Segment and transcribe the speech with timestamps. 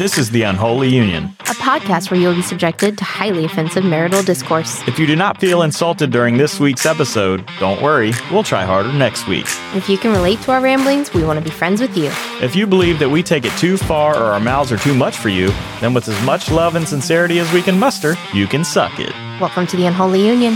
[0.00, 4.22] This is The Unholy Union, a podcast where you'll be subjected to highly offensive marital
[4.22, 4.80] discourse.
[4.88, 8.90] If you do not feel insulted during this week's episode, don't worry, we'll try harder
[8.94, 9.44] next week.
[9.74, 12.10] If you can relate to our ramblings, we want to be friends with you.
[12.40, 15.18] If you believe that we take it too far or our mouths are too much
[15.18, 15.52] for you,
[15.82, 19.12] then with as much love and sincerity as we can muster, you can suck it.
[19.38, 20.54] Welcome to The Unholy Union.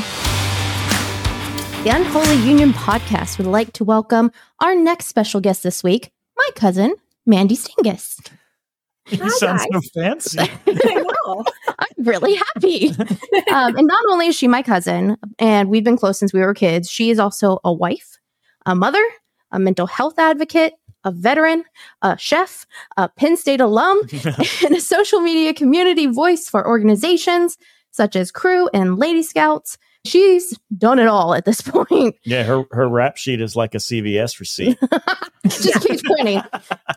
[1.84, 6.48] The Unholy Union podcast would like to welcome our next special guest this week, my
[6.54, 6.94] cousin,
[7.26, 8.33] Mandy Stingis.
[9.10, 10.38] You sound so fancy.
[10.66, 11.44] I know.
[11.78, 12.88] I'm really happy.
[13.52, 16.54] um, and not only is she my cousin, and we've been close since we were
[16.54, 18.18] kids, she is also a wife,
[18.66, 19.04] a mother,
[19.52, 20.72] a mental health advocate,
[21.04, 21.64] a veteran,
[22.02, 24.00] a chef, a Penn State alum,
[24.64, 27.56] and a social media community voice for organizations
[27.90, 29.78] such as Crew and Lady Scouts.
[30.04, 32.16] She's done it all at this point.
[32.24, 34.78] Yeah, her her rap sheet is like a CVS receipt.
[35.44, 36.42] Just keeps pointing.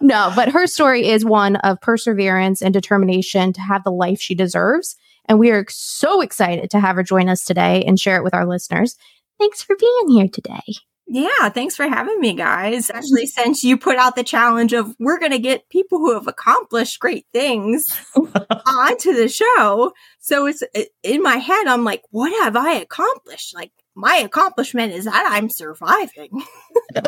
[0.02, 4.36] No, but her story is one of perseverance and determination to have the life she
[4.36, 4.96] deserves.
[5.26, 8.34] And we are so excited to have her join us today and share it with
[8.34, 8.96] our listeners.
[9.40, 10.76] Thanks for being here today.
[11.10, 12.90] Yeah, thanks for having me, guys.
[12.90, 16.28] Actually, since you put out the challenge of we're going to get people who have
[16.28, 19.94] accomplished great things onto the show.
[20.20, 20.64] So it's
[21.04, 23.56] in my head, I'm like, what have I accomplished?
[23.56, 26.44] Like, my accomplishment is that I'm surviving.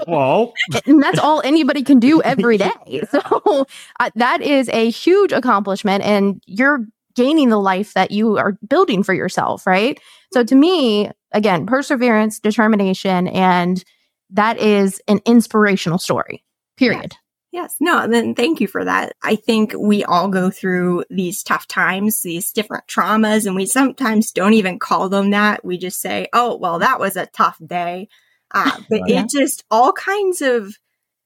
[0.07, 0.53] Well,
[0.85, 3.01] and that's all anybody can do every day.
[3.09, 3.65] So
[3.99, 9.03] uh, that is a huge accomplishment, and you're gaining the life that you are building
[9.03, 9.99] for yourself, right?
[10.33, 13.83] So to me, again, perseverance, determination, and
[14.31, 16.43] that is an inspirational story,
[16.77, 17.15] period.
[17.51, 17.75] Yes.
[17.79, 19.13] No, then thank you for that.
[19.23, 24.31] I think we all go through these tough times, these different traumas, and we sometimes
[24.31, 25.65] don't even call them that.
[25.65, 28.07] We just say, oh, well, that was a tough day.
[28.53, 29.23] Uh, but yeah.
[29.23, 30.75] it just all kinds of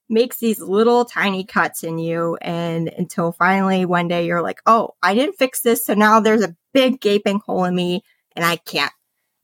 [0.09, 2.37] makes these little tiny cuts in you.
[2.41, 5.85] And until finally one day you're like, oh, I didn't fix this.
[5.85, 8.03] So now there's a big gaping hole in me
[8.35, 8.93] and I can't,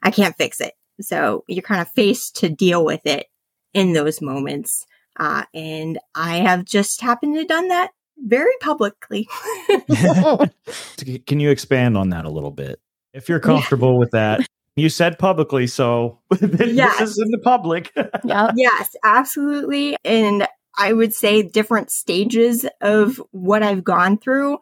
[0.02, 0.74] I can't fix it.
[1.02, 3.28] So you're kind of faced to deal with it
[3.74, 4.86] in those moments.
[5.18, 9.28] Uh, and I have just happened to done that very publicly.
[11.28, 12.80] Can you expand on that a little bit?
[13.14, 13.98] If you're comfortable yeah.
[13.98, 14.48] with that.
[14.76, 16.40] You said publicly, so yes.
[17.00, 17.92] this is in the public.
[18.24, 18.52] yeah.
[18.56, 19.98] Yes, absolutely.
[20.06, 20.48] And
[20.78, 24.60] I would say different stages of what I've gone through.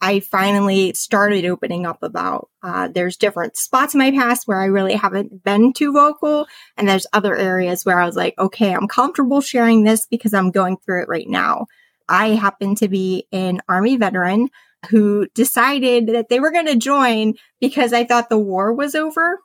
[0.00, 2.48] I finally started opening up about.
[2.62, 6.46] Uh, there's different spots in my past where I really haven't been too vocal,
[6.76, 10.50] and there's other areas where I was like, okay, I'm comfortable sharing this because I'm
[10.50, 11.66] going through it right now.
[12.08, 14.48] I happen to be an Army veteran
[14.88, 19.40] who decided that they were going to join because I thought the war was over.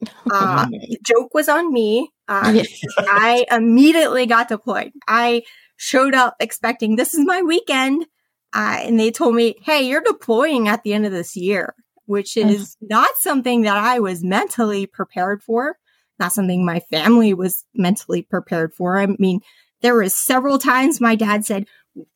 [0.30, 0.68] Uh,
[1.04, 2.08] joke was on me.
[2.28, 2.62] Uh,
[2.98, 4.92] I immediately got deployed.
[5.08, 5.42] I
[5.76, 8.06] showed up expecting this is my weekend.
[8.54, 11.74] Uh, and they told me, Hey, you're deploying at the end of this year,
[12.06, 15.76] which is not something that I was mentally prepared for.
[16.18, 18.98] Not something my family was mentally prepared for.
[18.98, 19.40] I mean,
[19.82, 21.66] there were several times my dad said,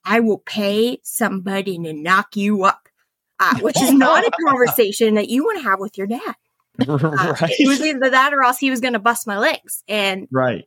[0.05, 2.89] I will pay somebody to knock you up,
[3.39, 6.35] uh, which is not a conversation that you want to have with your dad.
[6.89, 7.53] Uh, right.
[7.59, 9.85] It was either that or else he was going to bust my legs.
[9.89, 10.65] And right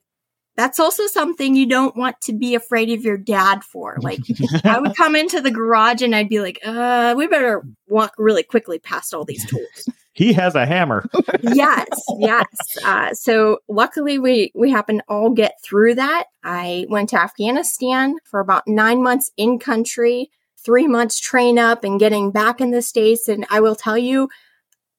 [0.55, 3.97] that's also something you don't want to be afraid of your dad for.
[4.01, 4.21] Like,
[4.63, 8.43] I would come into the garage and I'd be like, uh, we better walk really
[8.43, 9.89] quickly past all these tools.
[10.13, 11.05] he has a hammer.
[11.41, 12.45] yes, yes.
[12.83, 16.25] Uh, so luckily we, we happened to all get through that.
[16.43, 21.99] I went to Afghanistan for about nine months in country, three months train up and
[21.99, 23.27] getting back in the States.
[23.27, 24.29] And I will tell you,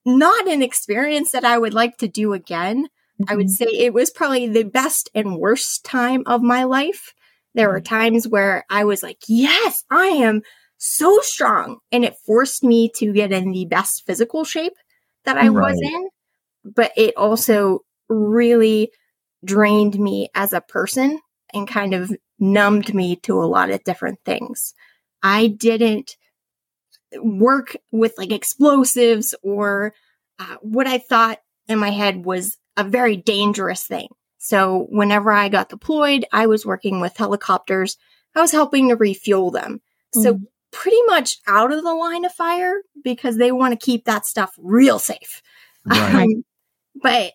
[0.04, 2.88] not an experience that I would like to do again.
[3.20, 3.32] Mm-hmm.
[3.32, 3.52] I would mm-hmm.
[3.52, 7.14] say it was probably the best and worst time of my life.
[7.54, 7.94] There were mm-hmm.
[7.94, 10.42] times where I was like, yes, I am
[10.78, 11.78] so strong.
[11.90, 14.74] And it forced me to get in the best physical shape
[15.24, 15.72] that I right.
[15.72, 16.08] was in.
[16.64, 18.90] But it also really
[19.44, 21.20] drained me as a person
[21.54, 24.74] and kind of numbed me to a lot of different things.
[25.22, 26.16] I didn't
[27.14, 29.94] work with like explosives or
[30.38, 34.08] uh, what I thought in my head was a very dangerous thing.
[34.38, 37.96] So whenever I got deployed, I was working with helicopters.
[38.34, 39.80] I was helping to refuel them.
[40.14, 40.22] Mm-hmm.
[40.22, 40.40] So
[40.72, 44.54] pretty much out of the line of fire because they want to keep that stuff
[44.58, 45.42] real safe.
[45.86, 46.24] Right.
[46.24, 46.44] Um,
[47.02, 47.32] but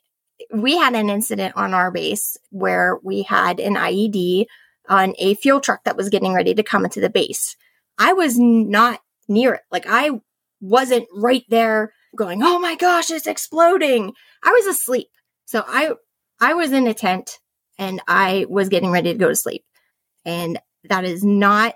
[0.53, 4.45] we had an incident on our base where we had an IED
[4.89, 7.55] on a fuel truck that was getting ready to come into the base.
[7.97, 9.61] I was not near it.
[9.71, 10.11] Like I
[10.59, 14.13] wasn't right there going, Oh my gosh, it's exploding.
[14.43, 15.07] I was asleep.
[15.51, 15.91] So I
[16.39, 17.39] I was in a tent
[17.77, 19.65] and I was getting ready to go to sleep.
[20.25, 21.75] And that is not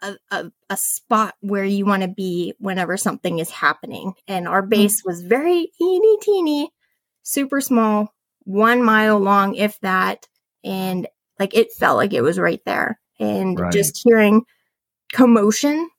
[0.00, 4.14] a, a, a spot where you want to be whenever something is happening.
[4.26, 6.70] And our base was very teeny teeny,
[7.22, 8.14] super small,
[8.44, 10.26] one mile long, if that.
[10.64, 11.06] And
[11.38, 12.98] like it felt like it was right there.
[13.20, 13.72] And Right.
[13.74, 14.44] just hearing
[15.12, 15.90] commotion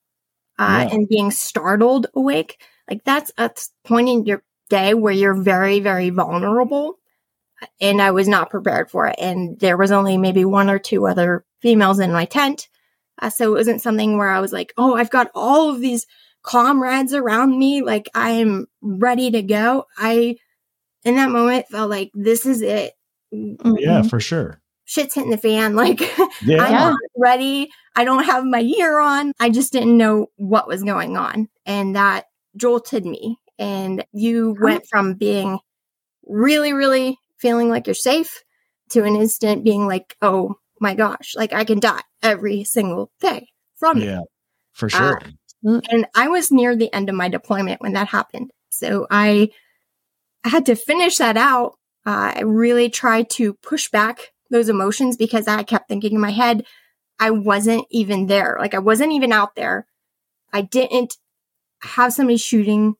[0.57, 0.95] uh, Yeah.
[0.95, 2.59] and being startled awake,
[2.89, 3.51] like that's a
[3.85, 6.97] point in your day where you're very, very vulnerable.
[7.81, 9.15] And I was not prepared for it.
[9.19, 12.67] And there was only maybe one or two other females in my tent.
[13.21, 16.05] Uh, so it wasn't something where I was like, oh, I've got all of these
[16.41, 17.81] comrades around me.
[17.81, 19.85] Like I am ready to go.
[19.97, 20.37] I,
[21.03, 22.93] in that moment, felt like this is it.
[23.31, 24.61] Yeah, for sure.
[24.85, 25.75] Shit's hitting the fan.
[25.75, 26.01] Like
[26.41, 26.63] Yeah.
[26.63, 27.69] I'm not ready.
[27.95, 29.33] I don't have my gear on.
[29.39, 31.49] I just didn't know what was going on.
[31.65, 32.25] And that
[32.55, 33.37] jolted me.
[33.59, 35.59] And you went from being
[36.25, 38.41] really, really feeling like you're safe
[38.91, 43.49] to an instant being like, oh my gosh, like I can die every single day
[43.75, 44.05] from it.
[44.05, 44.21] Yeah,
[44.71, 45.19] for sure.
[45.61, 48.51] And I was near the end of my deployment when that happened.
[48.69, 49.49] So I
[50.45, 51.73] had to finish that out.
[52.05, 56.31] Uh, I really tried to push back those emotions because I kept thinking in my
[56.31, 56.65] head,
[57.19, 58.55] I wasn't even there.
[58.57, 59.85] Like I wasn't even out there.
[60.53, 61.17] I didn't
[61.81, 62.95] have somebody shooting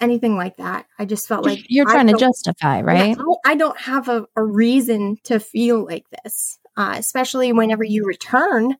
[0.00, 0.86] anything like that.
[0.98, 3.16] I just felt like You're trying to justify, right?
[3.16, 7.84] yeah, I I don't have a, a reason to feel like this, uh, especially whenever
[7.84, 8.76] you return.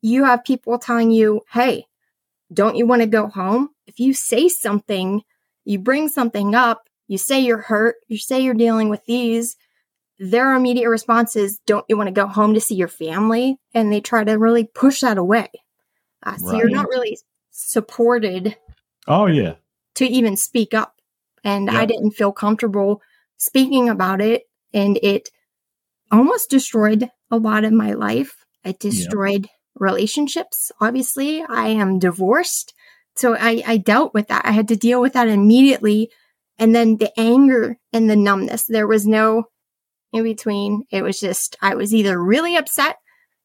[0.00, 1.86] You have people telling you, hey,
[2.52, 3.70] don't you want to go home?
[3.86, 5.22] If you say something,
[5.64, 9.56] you bring something up, you say you're hurt, you say you're dealing with these,
[10.18, 13.58] their immediate response is, don't you want to go home to see your family?
[13.74, 15.48] And they try to really push that away.
[16.24, 17.18] Uh, so you're not really
[17.50, 18.56] supported
[19.08, 19.54] Oh yeah.
[19.96, 20.94] To even speak up.
[21.44, 23.02] And I didn't feel comfortable
[23.36, 24.44] speaking about it.
[24.72, 25.28] And it
[26.10, 28.44] almost destroyed a lot of my life.
[28.64, 30.70] It destroyed relationships.
[30.80, 32.74] Obviously, I am divorced.
[33.16, 34.46] So I, I dealt with that.
[34.46, 36.10] I had to deal with that immediately.
[36.58, 39.44] And then the anger and the numbness, there was no
[40.12, 40.84] in between.
[40.90, 42.96] It was just, I was either really upset.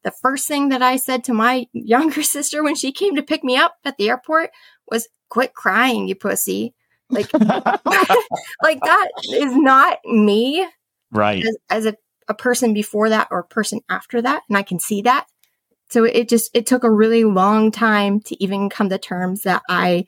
[0.04, 3.44] The first thing that I said to my younger sister when she came to pick
[3.44, 4.52] me up at the airport
[4.92, 6.74] was, quit crying, you pussy.
[7.10, 10.68] Like, like that is not me
[11.12, 11.44] right.
[11.46, 11.96] as, as a,
[12.28, 14.44] a person before that or a person after that.
[14.50, 15.28] And I can see that.
[15.90, 19.62] So it just, it took a really long time to even come to terms that
[19.70, 20.06] I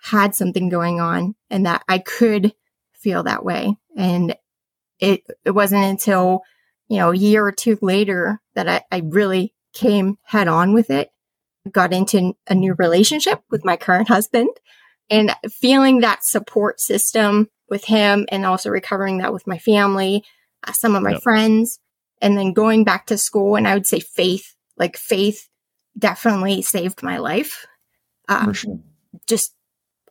[0.00, 2.54] had something going on and that I could
[2.92, 3.76] feel that way.
[3.96, 4.36] And
[5.00, 6.42] it, it wasn't until,
[6.88, 10.90] you know, a year or two later that I, I really came head on with
[10.90, 11.10] it,
[11.72, 14.48] got into a new relationship with my current husband
[15.10, 20.24] and feeling that support system with him and also recovering that with my family,
[20.66, 21.22] uh, some of my Yep.
[21.22, 21.78] friends,
[22.20, 23.56] and then going back to school.
[23.56, 25.48] And I would say faith, like faith
[25.98, 27.66] definitely saved my life.
[28.28, 28.80] Uh, For sure.
[29.26, 29.54] just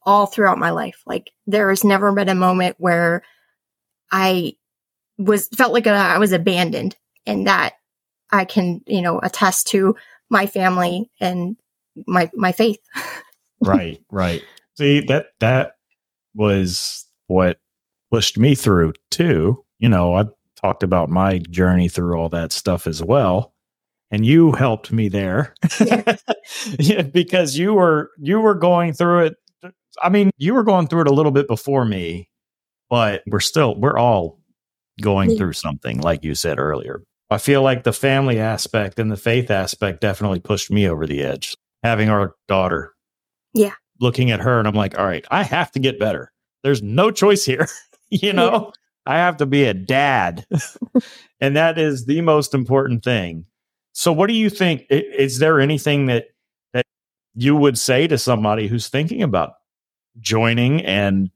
[0.04, 1.02] all throughout my life.
[1.06, 3.24] Like there has never been a moment where
[4.12, 4.54] I
[5.18, 6.96] was felt like I was abandoned
[7.26, 7.74] and that
[8.32, 9.96] I can, you know, attest to
[10.30, 11.56] my family and
[12.08, 12.80] my my faith.
[13.62, 14.44] right right.
[14.78, 15.74] See that that
[16.36, 17.58] was what
[18.12, 19.64] pushed me through too.
[19.80, 20.26] You know i
[20.56, 23.54] talked about my journey through all that stuff as well
[24.10, 25.54] and you helped me there.
[26.80, 29.36] Yeah, because you were you were going through it.
[30.02, 32.30] I mean you were going through it a little bit before me
[32.90, 34.40] but we're still we're all
[35.02, 35.38] going Yeah.
[35.38, 39.52] through something like you said earlier i feel like the family aspect and the faith
[39.52, 42.94] aspect definitely pushed me over the edge having our daughter.
[43.54, 43.74] Yeah.
[44.00, 46.32] looking at her and i'm like all right i have to get better.
[46.64, 47.68] There's no choice here.
[48.10, 48.72] You know?
[49.06, 50.46] I have to be a dad.
[51.40, 53.46] And that is the most important thing.
[53.94, 56.26] So what do you think is there anything that
[56.74, 56.86] that
[57.36, 59.54] you would say to somebody who's thinking about
[60.20, 61.30] joining and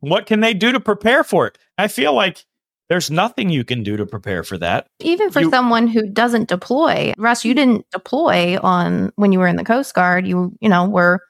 [0.00, 1.58] what can they do to prepare for it?
[1.78, 2.44] I feel like
[2.92, 6.46] there's nothing you can do to prepare for that Even for You- someone who doesn't
[6.48, 10.26] deploy, Russ, you didn't deploy on when you were in the Coast Guard.
[10.26, 11.20] You, you know, were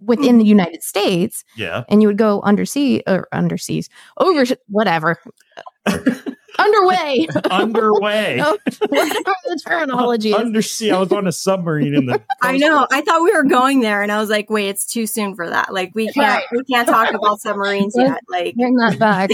[0.00, 5.18] within the United States, yeah and you would go undersea or underseas, over whatever,
[6.58, 8.56] underway, underway Oh,
[8.88, 9.14] whatever
[9.46, 10.34] the terminology is.
[10.36, 12.86] undersea i was on a submarine in the I know.
[12.90, 15.48] I thought we were going there and I was like, wait, it's too soon for
[15.48, 15.72] that.
[15.72, 16.44] Like we can't Right.
[16.52, 18.20] we can't talk about submarines yet.
[18.28, 19.30] Like they're Bring that back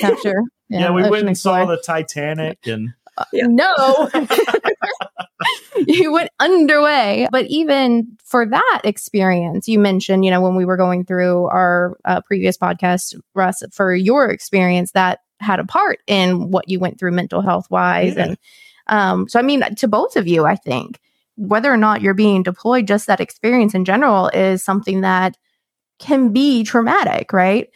[0.72, 0.84] after.
[0.84, 2.94] yeah, we Ocean went and saw the titanic and
[3.32, 3.46] Yeah.
[3.48, 4.10] No.
[5.86, 7.28] you went underway.
[7.30, 11.96] But even for that experience, you mentioned, you know, when we were going through our
[12.04, 16.98] uh, previous podcast, Russ, for your experience, that had a part in what you went
[16.98, 18.14] through mental health wise.
[18.16, 18.24] Yeah.
[18.24, 18.38] And
[18.88, 21.00] um, so, I mean, to both of you, I think
[21.36, 25.36] whether or not you're being deployed, just that experience in general is something that
[25.98, 27.68] can be traumatic, right?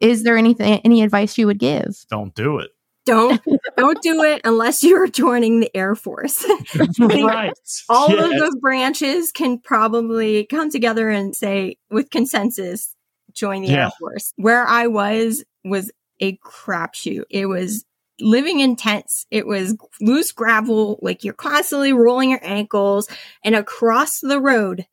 [0.00, 2.04] Is there anything, any advice you would give?
[2.10, 2.70] Don't do it.
[3.06, 3.40] Don't
[3.76, 6.44] don't do it unless you're joining the Air Force.
[6.98, 7.52] right.
[7.88, 8.24] All Yes.
[8.24, 12.94] of those branches can probably come together and say with consensus,
[13.32, 13.86] join the Yeah.
[13.86, 14.32] Air Force.
[14.36, 15.90] Where I was was
[16.20, 17.24] a crapshoot.
[17.30, 17.84] It was
[18.20, 19.26] living in tents.
[19.30, 23.08] It was loose gravel, like you're constantly rolling your ankles.
[23.42, 24.86] And across the road,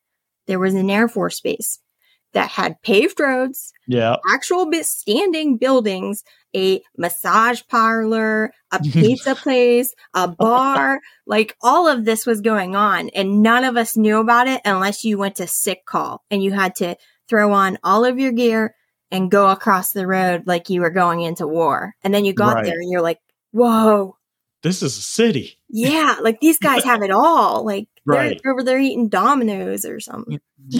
[0.47, 1.79] there was an Air Force base
[2.31, 4.17] that had paved roads, Yeah.
[4.29, 6.23] actual bit standing buildings,
[6.55, 13.09] a massage parlor, a pizza place, a bar, like all of this was going on
[13.09, 16.51] and none of us knew about it unless you went to sick call and you
[16.51, 16.95] had to
[17.29, 18.75] throw on all of your gear
[19.11, 21.93] and go across the road like you were going into war.
[22.03, 22.65] And then you got Right.
[22.65, 23.19] there and you're like,
[23.51, 24.17] whoa,
[24.63, 25.57] This is a city.
[25.69, 27.63] yeah, like these guys have it all.
[27.65, 28.39] Like Right.
[28.43, 30.39] they're over there eating Domino's or something.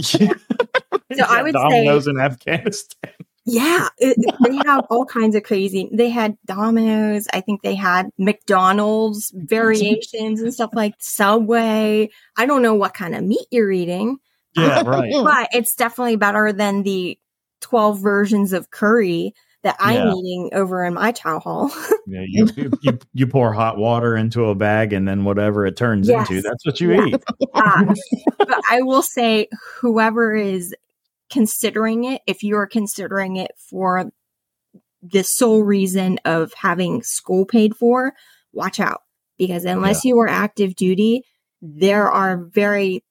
[1.16, 3.12] so I would say- Domino's in Afghanistan.
[3.50, 5.90] Yeah, it, they have all kinds of crazy.
[5.94, 7.28] They had Domino's.
[7.32, 12.10] I think they had McDonald's variations and stuff like Subway.
[12.36, 14.18] I don't know what kind of meat you're eating,
[14.58, 15.14] Yeah, right.
[15.24, 17.18] but it's definitely better than the
[17.62, 19.34] 12 versions of curry
[19.64, 20.14] that I'm Yeah.
[20.14, 21.72] eating over in my town hall.
[22.06, 25.78] Yeah, you, you, you you pour hot water into a bag and then whatever it
[25.78, 26.30] turns Yes.
[26.30, 27.06] into, that's what you Yeah.
[27.06, 27.24] eat.
[27.54, 27.96] Uh,
[28.40, 29.48] but I will say,
[29.80, 30.76] whoever is
[31.30, 34.12] considering it, if you're considering it for
[35.02, 38.14] the sole reason of having school paid for,
[38.54, 39.02] watch out.
[39.38, 41.22] Because unless you are active duty,
[41.62, 43.04] there are very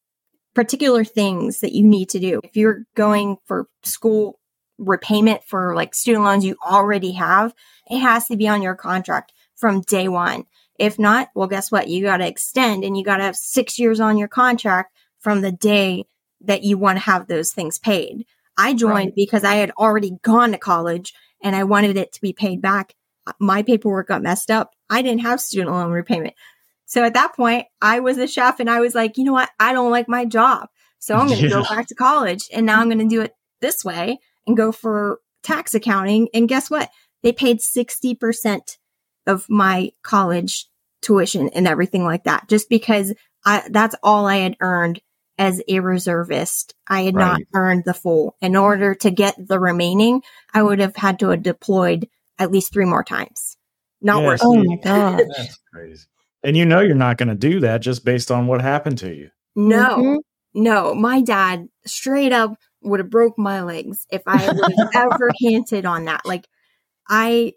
[0.55, 2.41] particular things that you need to do.
[2.43, 4.41] If you're going for school
[4.79, 7.55] repayment for like student loans you already have,
[7.89, 10.45] it has to be on your contract from day one.
[10.79, 11.89] If not, well, guess what?
[11.89, 15.41] You got to extend and you got to have six years on your contract from
[15.41, 16.07] the day
[16.43, 18.25] that you want to have those things paid.
[18.57, 19.15] I joined Right.
[19.15, 21.13] because I had already gone to college
[21.43, 22.95] and I wanted it to be paid back.
[23.39, 24.73] My paperwork got messed up.
[24.89, 26.35] I didn't have student loan repayment.
[26.87, 29.51] So at that point, I was a chef and I was like, you know what?
[29.59, 30.69] I don't like my job.
[30.99, 33.35] So I'm going to go back to college and now I'm going to do it
[33.61, 36.29] this way and go for tax accounting.
[36.33, 36.89] And guess what?
[37.23, 38.79] They paid 60%
[39.27, 40.67] of my college
[41.03, 43.13] tuition and everything like that, just because
[43.45, 45.01] I, that's all I had earned
[45.39, 46.75] as a reservist.
[46.87, 48.37] I had not earned the full.
[48.41, 50.23] In order to get the remaining,
[50.55, 53.57] I would have had to have deployed at least three more times.
[54.01, 54.67] Not Yeah, worth Oh it.
[54.67, 55.21] my gosh.
[55.37, 56.07] That's crazy.
[56.43, 59.13] And you know you're not going to do that just based on what happened to
[59.15, 59.31] you.
[59.57, 60.19] No, Mhm.
[60.55, 60.95] no.
[60.95, 65.87] My dad straight up would have broke my legs if I would have ever hinted
[65.87, 66.25] on that.
[66.25, 66.47] Like
[67.09, 67.55] I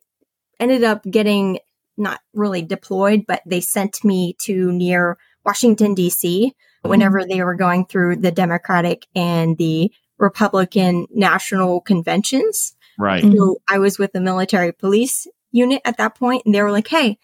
[0.59, 1.59] ended up getting
[1.98, 6.51] not really deployed, but they sent me to near Washington DC
[6.83, 12.75] whenever they were going through the Democratic and the Republican national conventions.
[12.98, 13.24] Right.
[13.24, 16.88] So I was with the military police unit at that point, and they were like,
[16.88, 17.17] "Hey,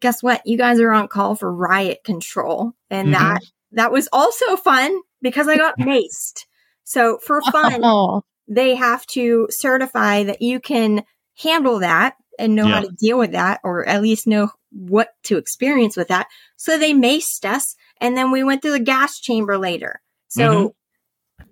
[0.00, 0.42] guess what?
[0.46, 3.12] You guys are on call for riot control," and Mhm.
[3.12, 3.40] that
[3.72, 6.46] that was also fun because I got maced.
[6.84, 11.04] So for fun, Oh, they have to certify that you can
[11.36, 15.36] handle that and know how to deal with that, or at least know what to
[15.36, 16.28] experience with that.
[16.56, 20.00] So they maced us, and then we went through the gas chamber later.
[20.28, 20.74] So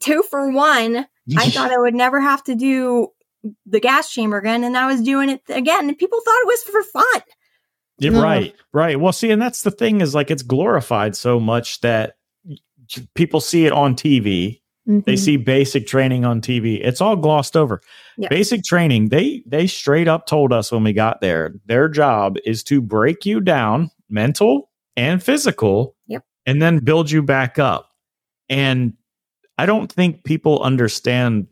[0.01, 1.07] two for one.
[1.37, 3.09] I thought I would never have to do
[3.65, 6.63] the gas chamber again, and I was doing it again, and people thought it was
[6.63, 7.23] for fun.
[7.99, 8.23] Yeah, No.
[8.23, 9.01] Right, right.
[9.01, 12.17] Well, see, and that's the thing is like it's glorified so much that
[13.15, 14.61] people see it on TV.
[14.89, 15.19] They mhm.
[15.19, 16.79] see basic training on TV.
[16.81, 17.81] It's all glossed over.
[18.17, 18.29] Yeah.
[18.29, 22.63] Basic training, they they straight up told us when we got there, their job is
[22.65, 26.25] to break you down, mental and physical, Yep.
[26.47, 27.91] And then build you back up.
[28.49, 28.95] And
[29.59, 31.49] I don't think people understand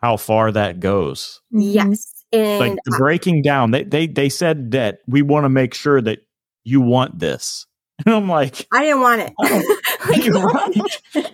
[0.00, 1.40] how far that goes.
[1.50, 5.74] Yes, and like the breaking down they they they said that we want to make
[5.74, 6.20] sure that
[6.64, 7.66] you want this
[8.06, 9.34] and i'm like I didn't want it.
[10.08, 11.32] Like, right.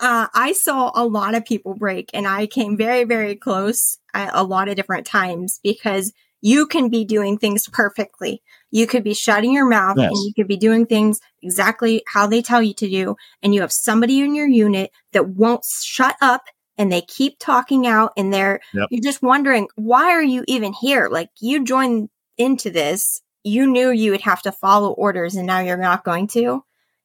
[0.00, 4.30] uh, I saw a lot of people break, and I came very, very close at
[4.32, 8.42] a lot of different times because you can be doing things perfectly.
[8.74, 10.08] You could be shutting your mouth Yes.
[10.08, 13.14] and you could be doing things exactly how they tell you to do.
[13.40, 16.42] And you have somebody in your unit that won't shut up
[16.76, 18.88] and they keep talking out and they're, Yep.
[18.90, 21.08] you're just wondering, why are you even here?
[21.08, 23.22] Like you joined into this.
[23.44, 26.64] You knew you would have to follow orders and now you're not going to.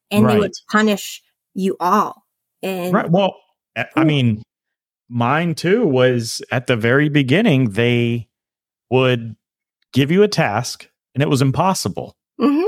[0.09, 1.21] And they would punish
[1.53, 2.25] you all.
[2.63, 3.35] And right well
[3.95, 4.41] i mean
[5.07, 8.27] mine too was at the very beginning they
[8.89, 9.35] would
[9.93, 12.65] give you a task and it was impossible Mhm.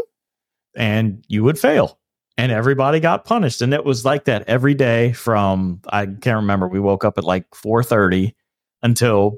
[0.75, 1.99] and you would fail
[2.37, 3.61] and everybody got punished.
[3.61, 6.67] And it was like that every day from I can't remember.
[6.67, 8.35] We woke up at like four thirty
[8.81, 9.35] until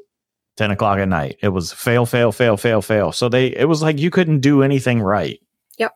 [0.57, 1.38] ten o'clock at night.
[1.41, 3.12] It was fail, fail, fail, fail, fail.
[3.12, 5.39] So they it was like you couldn't do anything right.
[5.77, 5.91] Yep.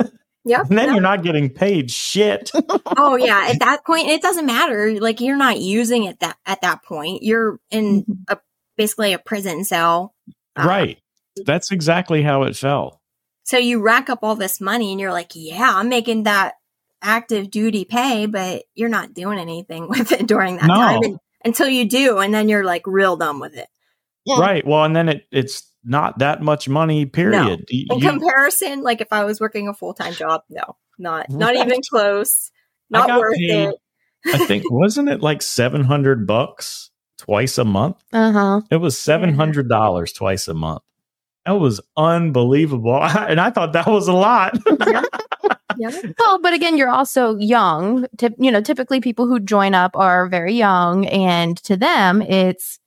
[0.44, 0.70] Yep.
[0.70, 2.50] And then you're not getting paid shit.
[2.96, 3.46] oh yeah.
[3.50, 4.98] At that point, it doesn't matter.
[5.00, 7.22] Like you're not using it that at that point.
[7.22, 8.16] You're in Mhm.
[8.28, 8.38] a
[8.76, 10.16] basically a prison cell.
[10.56, 10.98] Uh, right.
[11.44, 12.98] That's exactly how it felt.
[13.44, 16.54] So you rack up all this money and you're like, yeah, I'm making that
[17.02, 20.74] active duty pay, but you're not doing anything with it during that No.
[20.74, 22.18] time and, until you do.
[22.18, 23.68] And then you're like real dumb with it.
[24.28, 24.64] Right.
[24.66, 27.64] Well, and then it it's not that much money, period.
[27.68, 31.28] You- In you- comparison, like if I was working a full time job, no, not,
[31.28, 31.66] not Right.
[31.66, 32.52] even close.
[32.88, 33.74] Not worth paid- it.
[34.32, 37.96] I think wasn't it like seven hundred bucks twice a month?
[38.12, 38.60] Uh huh.
[38.70, 40.82] It was seven hundred dollars twice a month.
[41.46, 44.56] That was unbelievable, and I thought that was a lot.
[45.78, 45.90] Yeah.
[46.18, 48.06] Well, but again, you're also young.
[48.18, 52.78] Tip, you know, typically people who join up are very young, and to them, it's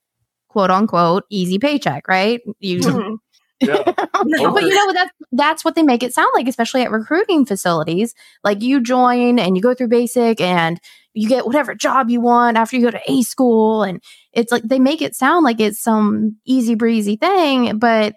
[0.49, 2.41] quote unquote easy paycheck, right?
[2.59, 2.79] You,
[3.63, 4.53] Mhm.
[4.53, 8.13] but you know that's that's what they make it sound like, especially at recruiting facilities.
[8.43, 10.79] Like you join and you go through basic, and
[11.15, 13.99] you get whatever job you want after you go to A school, and
[14.31, 18.13] it's like they make it sound like it's some easy breezy thing, but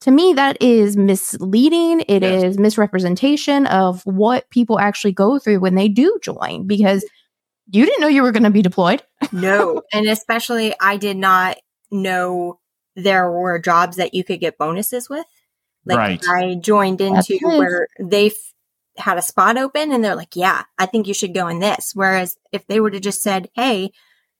[0.00, 2.58] to me that is misleading It is Yes.
[2.58, 7.04] misrepresentation of what people actually go through when they do join because
[7.70, 9.02] you didn't know you were going to be deployed
[9.32, 9.82] no.
[9.92, 11.56] And especially, I did not
[11.90, 12.60] know
[12.96, 15.26] there were jobs that you could get bonuses with.
[15.84, 16.24] Like Right.
[16.28, 18.34] I joined into where they f-
[18.96, 21.92] had a spot open and they're like, yeah, I think you should go in this.
[21.94, 23.92] Whereas if they would have just said, hey,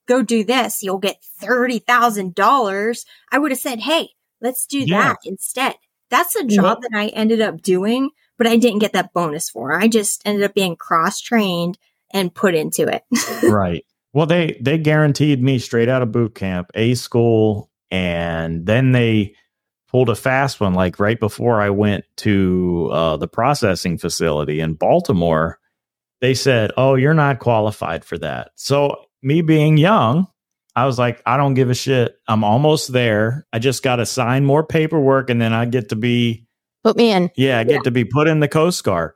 [0.07, 5.03] go do this, you'll get $30,000, I would have said, hey, let's do Yeah.
[5.03, 5.75] that instead.
[6.11, 9.75] That's a job that I ended up doing, but I didn't get that bonus for.
[9.79, 11.79] I just ended up being cross trained
[12.13, 13.03] and put into it.
[13.51, 13.85] right.
[14.15, 19.35] Well, they they guaranteed me straight out of boot camp, A school, and then they
[19.91, 24.75] pulled a fast one like right before I went to uh, the processing facility in
[24.75, 25.59] Baltimore.
[26.23, 30.27] They said, "Oh, you're not qualified for that." So me being young,
[30.79, 32.17] I was like, "I don't give a shit.
[32.29, 33.47] I'm almost there.
[33.53, 36.47] I just got to sign more paperwork, and then I get to be
[36.85, 39.13] put me in yeah, I get to be put in the Coast Guard.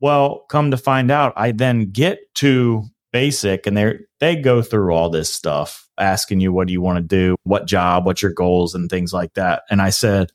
[0.00, 4.92] Well, come to find out, I then get to basic and they they go through
[4.92, 8.32] all this stuff, asking you what do you want to do, what job, what your
[8.32, 9.62] goals, and things like that.
[9.70, 10.32] And I said,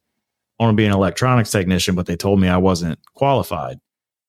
[0.59, 3.79] I want to be an electronics technician, but they told me I wasn't qualified.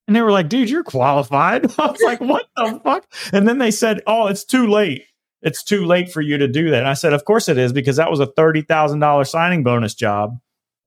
[0.09, 1.67] And they were like, dude, you're qualified.
[1.79, 3.07] I was like, what the fuck?
[3.33, 5.05] And then they said, oh, it's too late.
[5.43, 6.81] It's too late for you to do that.
[6.81, 10.39] And I said, of course it is, because that was a $30,000 signing bonus job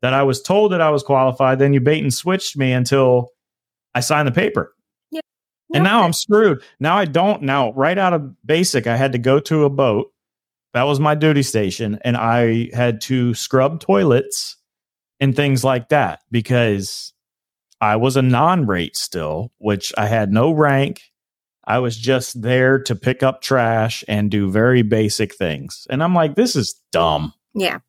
[0.01, 1.59] that I was told that I was qualified.
[1.59, 3.29] Then you bait and switched me until
[3.95, 4.73] I signed the paper.
[5.73, 6.61] And now I'm screwed.
[6.79, 7.41] Now I don't.
[7.41, 10.11] Now, right out of basic, I had to go to a boat.
[10.73, 11.99] That was my duty station.
[12.03, 14.57] And I had to scrub toilets
[15.19, 17.13] and things like that because
[17.81, 21.01] I was a non rate still, which I had no rank.
[21.65, 25.87] I was just there to pick up trash and do very basic things.
[25.89, 27.33] And I'm like, this is dumb.
[27.53, 27.79] yeah.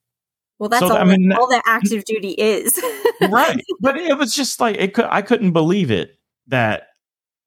[0.60, 2.80] Well, that's So, all, I mean, that, all that active duty is.
[3.28, 6.88] right but it was just like it could i couldn't believe it that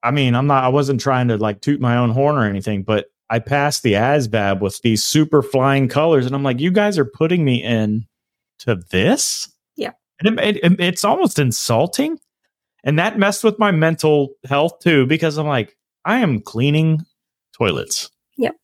[0.01, 2.83] i mean i'm not i wasn't trying to like toot my own horn or anything
[2.83, 6.97] but i passed the asvab with these super flying colors and i'm like you guys
[6.97, 8.05] are putting me in
[8.59, 9.91] to this Yeah.
[10.23, 12.17] and it, it- it's almost insulting
[12.85, 15.76] and that messed with my mental health too because i'm like
[16.07, 17.05] i am cleaning
[17.55, 18.55] toilets Yep.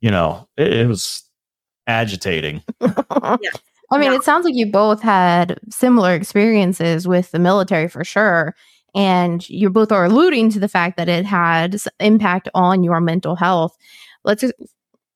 [0.00, 1.22] you know it, it was
[1.86, 2.62] agitating
[3.90, 4.16] I mean, Yeah.
[4.16, 8.54] it sounds like you both had similar experiences with the military for sure.
[8.94, 13.00] And you both are alluding to the fact that it had s- impact on your
[13.02, 13.76] mental health.
[14.24, 14.54] Let's just,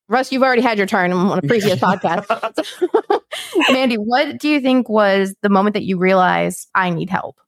[0.09, 2.27] Russ, you've already had your turn on a previous podcast.
[3.73, 7.41] Mandy, what do you think was the moment that you realized I need help?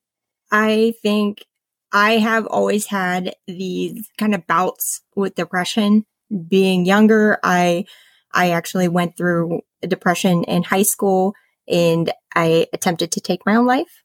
[0.50, 1.44] I think
[1.92, 6.06] I have always had these kind of bouts with depression.
[6.48, 7.84] Being younger, I
[8.32, 11.34] I actually went through depression in high school
[11.66, 14.04] and I attempted to take my own life.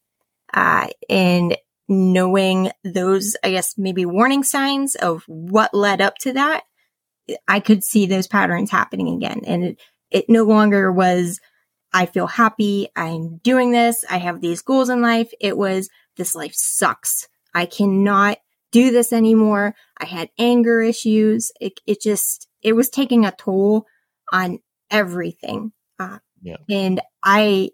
[0.53, 6.63] Uh, and knowing those, I guess, maybe warning signs of what led up to that,
[7.47, 9.41] I could see those patterns happening again.
[9.45, 11.39] And it, it no longer was,
[11.93, 12.89] I feel happy.
[12.95, 14.03] I'm doing this.
[14.09, 15.31] I have these goals in life.
[15.39, 17.27] It was, this life sucks.
[17.55, 18.37] I cannot
[18.71, 19.73] do this anymore.
[19.97, 21.51] I had anger issues.
[21.59, 23.85] It, it just, it was taking a toll
[24.31, 24.59] on
[24.91, 25.71] everything.
[25.97, 26.57] Uh, Yeah.
[26.69, 27.71] And I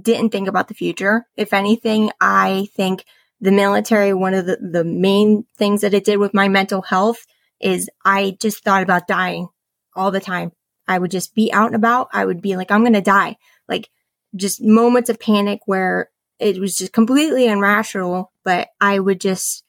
[0.00, 1.26] didn't think about the future.
[1.36, 3.04] If anything, I think
[3.40, 7.26] the military, one of the, the main things that it did with my mental health
[7.60, 9.48] is I just thought about dying
[9.94, 10.52] all the time.
[10.86, 12.08] I would just be out and about.
[12.12, 13.36] I would be like, I'm going to die.
[13.68, 13.90] Like
[14.36, 19.64] just moments of panic where it was just completely irrational, but I would just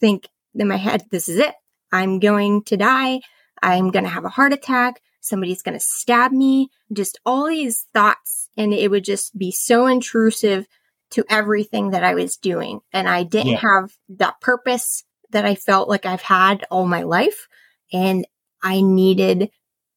[0.00, 1.54] think in my head, this is it.
[1.90, 3.20] I'm going to die.
[3.62, 5.00] I'm going to have a heart attack.
[5.20, 6.70] Somebody's going to stab me.
[6.92, 8.48] Just all these thoughts.
[8.56, 10.66] And it would just be so intrusive
[11.10, 12.80] to everything that I was doing.
[12.92, 13.60] And I didn't yeah.
[13.60, 17.48] have that purpose that I felt like I've had all my life.
[17.92, 18.26] And
[18.62, 19.50] I needed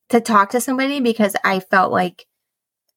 [0.10, 2.26] to talk to somebody because I felt like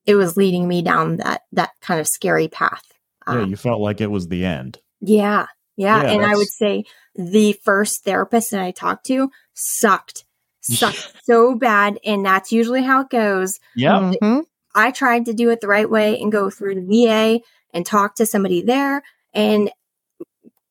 [0.04, 2.84] it was leading me down that, that kind of scary path.
[3.28, 4.78] Yeah, um, you felt like it was the end.
[5.00, 5.46] Yeah.
[5.76, 6.02] Yeah.
[6.02, 10.24] yeah and I would say the first therapist that I talked to sucked,
[10.60, 11.98] sucked so bad.
[12.04, 13.58] And that's usually how it goes.
[13.76, 14.12] Yeah.
[14.20, 14.40] Mm-hmm.
[14.74, 17.40] I tried to do it the right way and go through the VA
[17.72, 19.02] and talk to somebody there.
[19.34, 19.70] And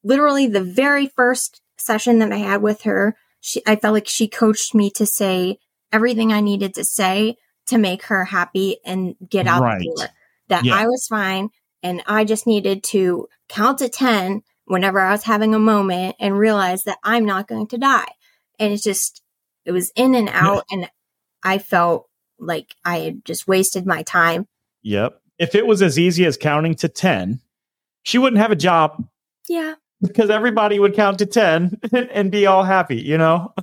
[0.03, 4.27] literally the very first session that I had with her, she, I felt like she
[4.27, 5.59] coached me to say
[5.91, 9.79] everything I needed to say to make her happy and get out right.
[9.79, 10.09] the door.
[10.49, 10.75] That yeah.
[10.75, 11.49] I was fine
[11.83, 16.37] and I just needed to count to 10 whenever I was having a moment and
[16.37, 18.07] realize that I'm not going to die.
[18.59, 19.21] And it's just,
[19.65, 20.65] it was in and out.
[20.69, 20.77] Yeah.
[20.77, 20.91] And
[21.43, 22.09] I felt
[22.39, 24.47] like I had just wasted my time.
[24.81, 27.39] Yep if it was as easy as counting to 10,
[28.03, 29.07] she wouldn't have a job.
[29.47, 29.75] Yeah.
[30.01, 31.79] Because everybody would count to 10
[32.11, 33.53] and be all happy, you know?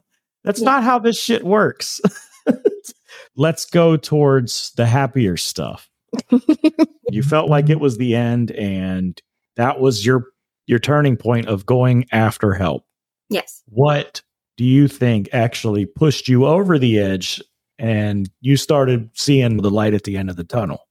[0.43, 0.67] That's yeah.
[0.67, 2.01] not how this shit works.
[3.37, 5.89] Let's go towards the happier stuff.
[7.11, 9.21] You felt like it was the end and
[9.57, 10.27] that was your
[10.67, 12.85] your turning point of going after help.
[13.29, 13.63] Yes.
[13.67, 14.23] What
[14.57, 17.43] do you think actually pushed you over the edge
[17.79, 20.87] and you started seeing the light at the end of the tunnel?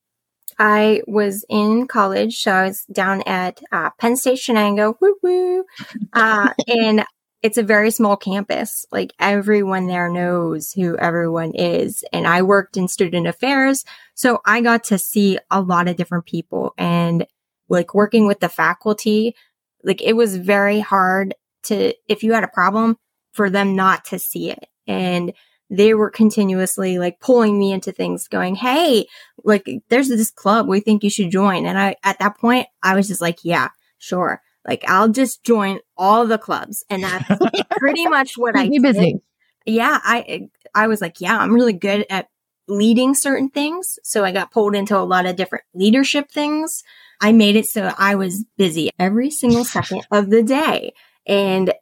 [0.59, 5.65] I was in college, so I was down at uh, Penn State Shenango, woo woo,
[6.13, 7.03] uh, and
[7.43, 8.85] it's a very small campus.
[8.91, 14.61] Like everyone there knows who everyone is, and I worked in student affairs, so I
[14.61, 17.27] got to see a lot of different people, and
[17.69, 19.35] like working with the faculty,
[19.83, 22.97] like it was very hard to if you had a problem
[23.33, 25.33] for them not to see it, and
[25.69, 29.07] they were continuously like pulling me into things going, Hey,
[29.43, 31.65] like there's this club we think you should join.
[31.65, 34.41] And I, at that point, I was just like, yeah, sure.
[34.65, 36.83] Like I'll just join all the clubs.
[36.89, 37.29] And that's
[37.77, 38.81] pretty much what I did.
[38.81, 39.21] busy.
[39.65, 39.99] Yeah.
[40.03, 42.27] I, I was like, yeah, I'm really good at
[42.67, 43.99] leading certain things.
[44.03, 46.83] So I got pulled into a lot of different leadership things.
[47.21, 50.93] I made it so I was busy every single second of the day.
[51.27, 51.73] And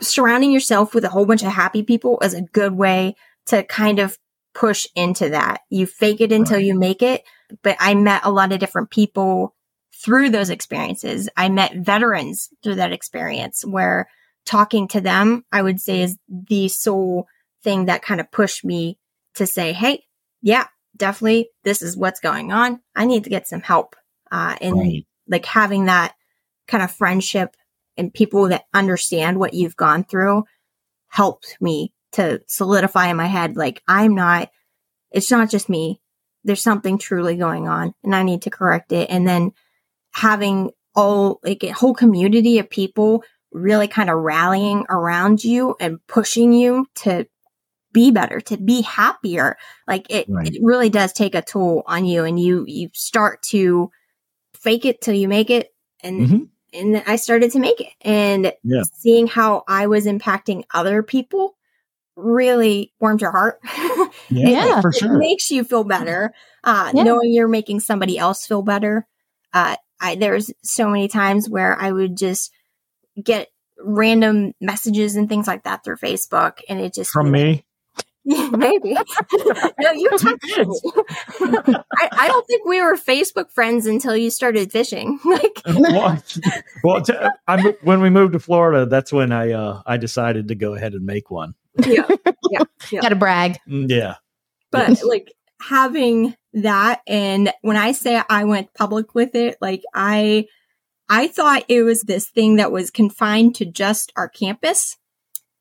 [0.00, 3.14] surrounding yourself with a whole bunch of happy people is a good way
[3.46, 4.18] to kind of
[4.54, 5.62] push into that.
[5.70, 6.64] You fake it until right.
[6.64, 7.24] you make it.
[7.62, 9.54] But I met a lot of different people
[10.04, 11.30] through those experiences.
[11.36, 14.08] I met veterans through that experience where
[14.44, 17.26] talking to them, I would say is the sole
[17.62, 18.98] thing that kind of pushed me
[19.34, 20.04] to say, Hey,
[20.42, 22.80] yeah, definitely this is what's going on.
[22.94, 23.96] I need to get some help.
[24.30, 25.06] Uh, and right.
[25.26, 26.14] like having that
[26.68, 27.56] kind of friendship
[27.96, 30.44] and people that understand what you've gone through
[31.08, 34.50] helped me to solidify in my head like I'm not
[35.10, 36.00] it's not just me
[36.44, 39.52] there's something truly going on and I need to correct it and then
[40.14, 45.98] having all like a whole community of people really kind of rallying around you and
[46.06, 47.26] pushing you to
[47.92, 50.52] be better to be happier like it, right.
[50.52, 53.88] it really does take a toll on you and you you start to
[54.54, 55.68] fake it till you make it
[56.02, 57.92] and mm-hmm and I started to make it.
[58.00, 58.82] And yeah.
[58.92, 61.56] seeing how I was impacting other people
[62.16, 63.60] really warms your heart.
[64.28, 65.14] yeah, for sure.
[65.14, 66.32] It makes you feel better.
[66.62, 67.02] Uh, yeah.
[67.04, 69.06] Knowing you're making somebody else feel better.
[69.52, 72.50] Uh, I, there's so many times where I would just
[73.22, 77.64] get random messages and things like that through Facebook, and it just from me.
[78.24, 78.94] Maybe.
[78.94, 80.08] no, you
[81.42, 85.20] I, I, don't think we were Facebook friends until you started fishing.
[85.26, 86.22] like, well,
[86.82, 87.12] well t-
[87.46, 90.94] I, when we moved to Florida, that's when I uh, I decided to go ahead
[90.94, 91.54] and make one.
[91.84, 92.08] Yeah,
[92.50, 93.00] yeah, yeah.
[93.02, 93.58] Got to brag.
[93.68, 94.14] Mm, yeah,
[94.70, 100.46] but like having that, and when I say I went public with it, like I,
[101.08, 104.96] I thought it was this thing that was confined to just our campus.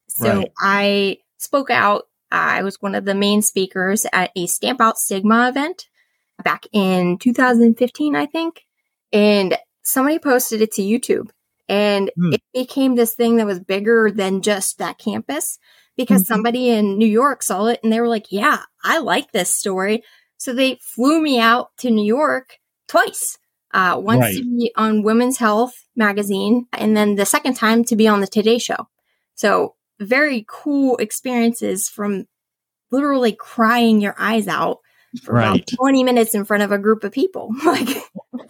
[0.07, 0.51] So right.
[0.59, 2.03] I spoke out
[2.33, 5.87] I was one of the main speakers at a Stamp Out Stigma event
[6.43, 8.63] back in 2015, I think.
[9.13, 11.29] And somebody posted it to YouTube
[11.69, 12.33] and mm.
[12.33, 15.59] it became this thing that was bigger than just that campus
[15.97, 16.33] because mm-hmm.
[16.33, 20.03] somebody in New York saw it and they were like, yeah, I like this story.
[20.37, 23.37] So they flew me out to New York twice
[23.73, 24.37] Uh, once Right.
[24.37, 28.27] to be on Women's Health magazine, and then the second time to be on the
[28.27, 28.87] Today Show.
[29.35, 32.25] So very cool experiences from
[32.91, 34.79] literally crying your eyes out
[35.23, 35.55] for Right.
[35.55, 37.49] about 20 minutes in front of a group of people.
[37.65, 37.89] like,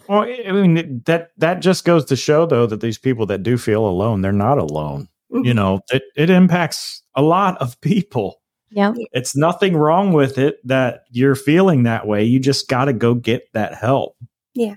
[0.08, 3.56] Well, I mean that that just goes to show though that these people that do
[3.56, 5.08] feel alone, they're not alone.
[5.34, 5.44] Mhm.
[5.44, 8.40] You know, it, it impacts a lot of people.
[8.70, 8.92] Yeah.
[9.12, 12.24] It's nothing wrong with it that you're feeling that way.
[12.24, 14.16] You just got to go get that help.
[14.54, 14.76] Yeah.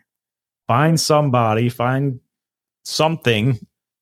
[0.67, 2.20] Find somebody, find
[2.84, 3.60] something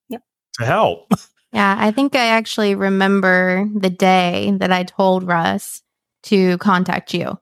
[0.08, 0.22] Yep.
[0.60, 1.12] to help.
[1.52, 5.80] Yeah, I think I actually remember the day that I told Russ
[6.24, 7.38] to contact you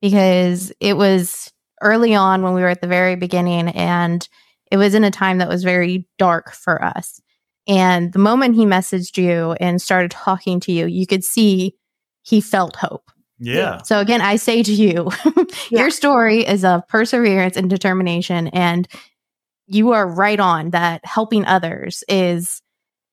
[0.00, 1.52] because it was
[1.82, 4.26] early on when we were at the very beginning and
[4.72, 7.20] it was in a time that was very dark for us.
[7.68, 11.74] And the moment he messaged you and started talking to you, you could see
[12.22, 13.10] he felt hope.
[13.38, 13.82] Yeah.
[13.82, 15.10] So again, I say to you,
[15.70, 15.82] Yeah.
[15.82, 18.88] your story is of perseverance and determination, and
[19.66, 22.62] you are right on that helping others is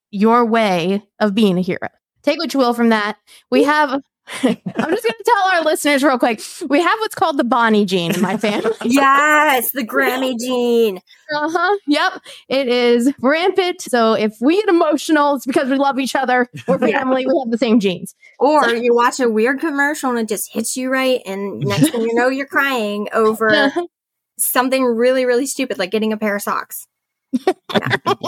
[0.09, 1.89] your way of being a hero.
[2.23, 3.17] Take what you will from that.
[3.51, 4.01] We have.
[4.43, 6.41] I'm just going to tell our listeners real quick.
[6.67, 8.71] We have what's called the Bonnie gene in my family.
[8.83, 10.97] yes, the Grammy gene.
[11.33, 11.77] Uh huh.
[11.87, 12.21] Yep.
[12.49, 13.81] It is rampant.
[13.81, 16.47] So if we get emotional, it's because we love each other.
[16.67, 16.99] We're Yeah.
[16.99, 17.25] family.
[17.25, 18.15] We have the same genes.
[18.39, 22.01] Or you watch a weird commercial and it just hits you right, and next thing
[22.01, 23.71] you know, you're crying over
[24.37, 26.87] something really, really stupid, like getting a pair of socks.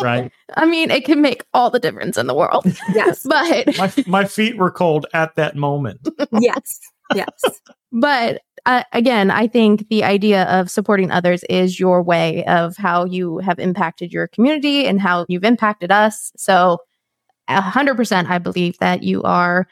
[0.01, 0.31] Right.
[0.55, 2.65] I mean, it can make all the difference in the world.
[2.93, 6.07] Yes, But My my feet were cold at that moment.
[6.39, 6.79] yes,
[7.15, 7.29] yes.
[7.91, 13.05] but uh, again, I think the idea of supporting others is your way of how
[13.05, 16.31] you have impacted your community and how you've impacted us.
[16.35, 16.79] So,
[17.47, 19.67] a hundred percent, I believe that you are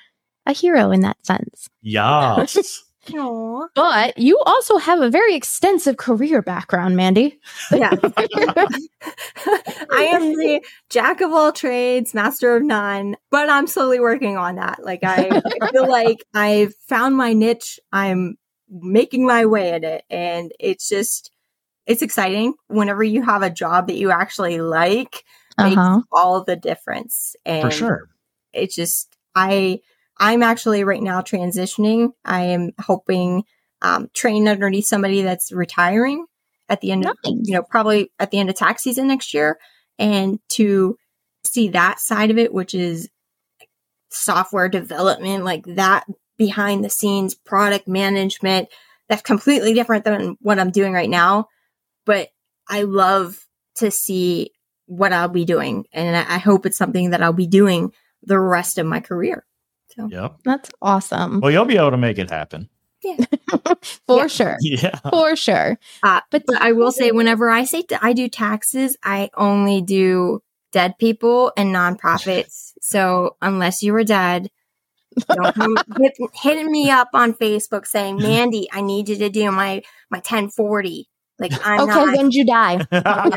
[0.46, 1.68] a hero in that sense.
[1.82, 2.84] Yes.
[3.14, 3.68] Aw.
[3.76, 7.40] But you also have a very extensive career background, Mandy.
[7.72, 7.92] Yeah.
[9.92, 14.56] I am the jack of all trades, master of none, but I'm slowly working on
[14.56, 14.84] that.
[14.84, 17.80] Like I, I feel like I've found my niche.
[17.92, 18.38] I'm
[18.70, 21.32] making my way at it and it's just
[21.86, 25.24] it's exciting whenever you have a job that you actually like
[25.60, 26.02] makes Uh-huh.
[26.12, 27.36] all the difference.
[27.46, 28.10] And For sure.
[28.54, 29.82] it's just I
[30.18, 32.12] I'm actually right now transitioning.
[32.24, 33.44] I am hoping
[33.82, 36.26] um, train underneath somebody that's retiring
[36.70, 37.36] at the end of Nice.
[37.44, 39.60] you know probably at the end of tax season next year,
[40.00, 40.98] and to
[41.44, 43.10] see that side of it, which is
[44.10, 46.06] software development, like that
[46.38, 48.70] behind the scenes product management.
[49.08, 51.48] That's completely different than what I'm doing right now,
[52.06, 52.30] but
[52.68, 53.38] I love
[53.76, 54.52] to see
[54.88, 57.92] what I'll be doing, and I hope it's something that I'll be doing
[58.24, 59.46] the rest of my career.
[59.98, 60.38] So Yep.
[60.44, 61.40] That's awesome.
[61.42, 62.70] Well, you'll be able to make it happen.
[63.04, 63.18] Yeah.
[64.08, 64.28] For Yeah.
[64.28, 64.58] sure.
[64.62, 65.00] Yeah.
[65.10, 65.78] For sure.
[66.04, 69.82] Uh, But, but I will say, whenever I say t- I do taxes, I only
[69.82, 72.74] do dead people and nonprofits.
[72.82, 74.52] So unless you were dead,
[75.34, 79.50] don't come hit, hitting me up on Facebook saying, "Mandy, I need you to do
[79.52, 79.82] my
[80.12, 82.16] my 1040." Like I'm okay, not.
[82.18, 82.86] when you die.
[82.92, 83.30] Yeah.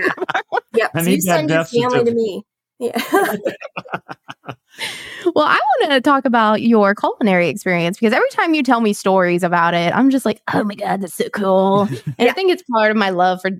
[0.74, 0.90] Yep.
[0.94, 2.44] I so you need that send your death family to me.
[2.78, 3.36] Yeah.
[5.34, 8.92] Well, I want to talk about your culinary experience because every time you tell me
[8.92, 11.88] stories about it, I'm just like, oh my God, that's so cool.
[12.18, 13.50] And I think it's part of my love for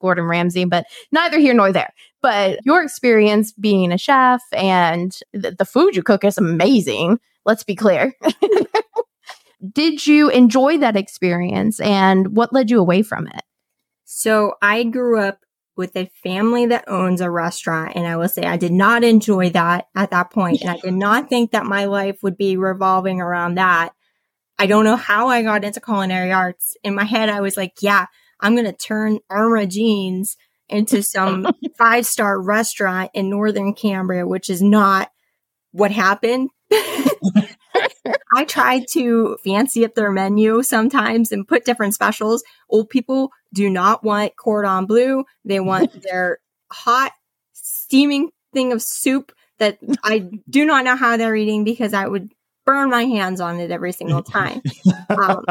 [0.00, 1.92] Gordon Ramsay, but neither here nor there.
[2.22, 7.20] But your experience being a chef and the, the food you cook is amazing.
[7.44, 8.12] Let's be clear.
[9.72, 13.42] Did you enjoy that experience and what led you away from it?
[14.04, 15.43] So I grew up
[15.76, 17.92] with a family that owns a restaurant.
[17.96, 20.94] And I will say I did not enjoy that at that point, And I did
[20.94, 23.92] not think that my life would be revolving around that.
[24.58, 26.76] I don't know how I got into culinary arts.
[26.84, 28.06] In my head, I was like, yeah,
[28.40, 30.36] I'm going to turn Irma Jeans
[30.68, 31.46] into some
[31.78, 35.10] five star restaurant in Northern Cambria, which is not
[35.72, 36.50] what happened.
[38.36, 42.42] I tried to fancy up their menu sometimes and put different specials.
[42.68, 45.24] Old people do not want cordon bleu.
[45.44, 46.38] They want their
[46.70, 47.12] hot,
[47.52, 52.30] steaming thing of soup that I do not know how they're eating because I would
[52.66, 54.60] burn my hands on it every single time.
[55.08, 55.44] um,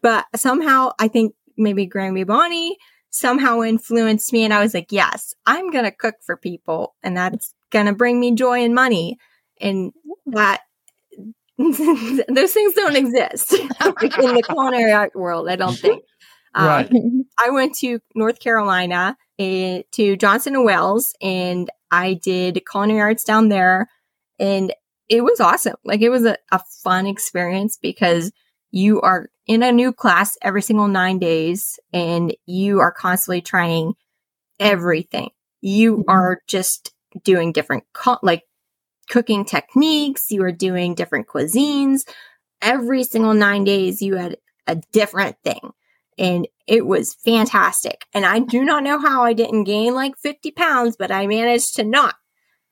[0.00, 2.76] but somehow I think maybe Grammy Bonnie
[3.10, 7.16] somehow influenced me and I was like, yes, I'm going to cook for people and
[7.16, 9.18] that's going to bring me joy and money.
[9.60, 9.92] And
[10.26, 10.62] that
[11.58, 16.02] those things don't exist in the culinary art world, I don't think.
[16.54, 16.92] Um, Right.
[17.38, 23.24] I went to North Carolina eh, to Johnson and Wales and I did culinary arts
[23.24, 23.88] down there
[24.38, 24.72] and
[25.08, 25.76] it was awesome.
[25.84, 28.32] Like it was a, a fun experience because
[28.70, 33.94] you are in a new class every single nine days and you are constantly trying
[34.60, 35.30] everything.
[35.60, 36.04] You Mhm.
[36.08, 36.92] are just
[37.24, 38.42] doing different, co- like
[39.10, 40.30] cooking techniques.
[40.30, 42.04] You are doing different cuisines.
[42.62, 45.72] Every single nine days, you had a different thing.
[46.18, 48.04] And it was fantastic.
[48.12, 51.76] And I do not know how I didn't gain like 50 pounds, but I managed
[51.76, 52.14] to not.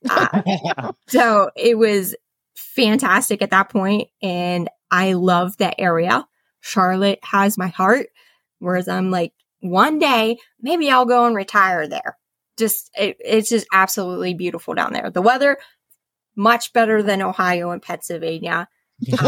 [0.08, 2.14] Uh, so it was
[2.54, 6.26] fantastic at that point, and I love that area.
[6.60, 8.08] Charlotte has my heart,
[8.58, 12.16] whereas I'm like, one day maybe I'll go and retire there.
[12.58, 15.10] Just it, it's just absolutely beautiful down there.
[15.10, 15.58] The weather
[16.36, 18.68] much better than Ohio and Pennsylvania,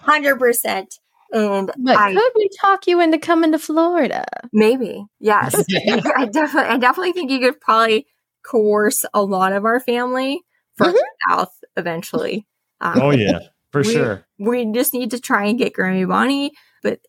[0.00, 0.98] hundred percent.
[1.32, 4.24] And But I could we talk you into coming to Florida?
[4.52, 5.54] maybe yes,
[6.16, 8.06] I definitely I definitely think you could probably
[8.44, 10.42] coerce a lot of our family
[10.76, 12.46] further south eventually.
[12.80, 13.38] Um, oh yeah,
[13.70, 14.24] for We- sure.
[14.38, 17.00] we just need to try and get Grammy Bonnie, but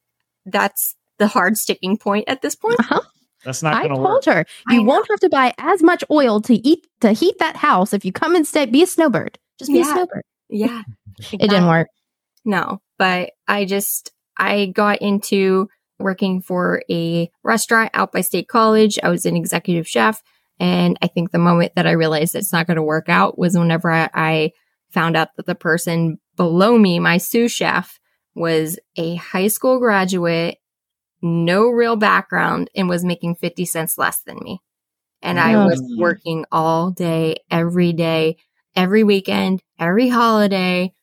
[0.46, 2.80] that's the hard sticking point at this point.
[2.80, 3.02] Uh-huh.
[3.46, 4.26] That's not I going to told work.
[4.26, 4.84] her you know.
[4.84, 8.14] won't have to buy as much oil to eat to heat that house if you
[8.14, 8.66] come and stay.
[8.66, 9.38] Be a snowbird.
[9.60, 10.24] Just be a snowbird.
[10.50, 10.84] Yeah.
[11.34, 11.88] It didn't work.
[12.46, 19.00] No, but I just, I got into working for a restaurant out by State College.
[19.02, 20.22] I was an executive chef.
[20.60, 23.58] And I think the moment that I realized it's not going to work out was
[23.58, 24.52] whenever I, I
[24.92, 28.00] found out that the person below me, my sous chef,
[28.36, 30.58] was a high school graduate,
[31.22, 34.60] no real background, and was making 50 cents less than me.
[35.22, 36.00] And I was Mm.
[36.00, 38.38] working all day, every day,
[38.76, 40.94] every weekend, every holiday,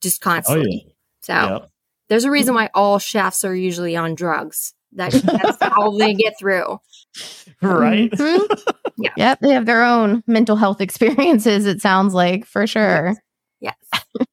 [0.00, 0.84] just Oh constantly.
[0.86, 0.92] yeah.
[1.22, 1.70] So Yep.
[2.08, 4.74] there's a reason why all chefs are usually on drugs.
[4.94, 6.78] That, that's how they get through.
[7.62, 8.10] Right.
[8.12, 8.62] Mhm.
[8.96, 9.10] Yeah.
[9.16, 9.40] Yep.
[9.40, 13.14] They have their own mental health experiences, it sounds like, for sure.
[13.60, 13.74] Yes.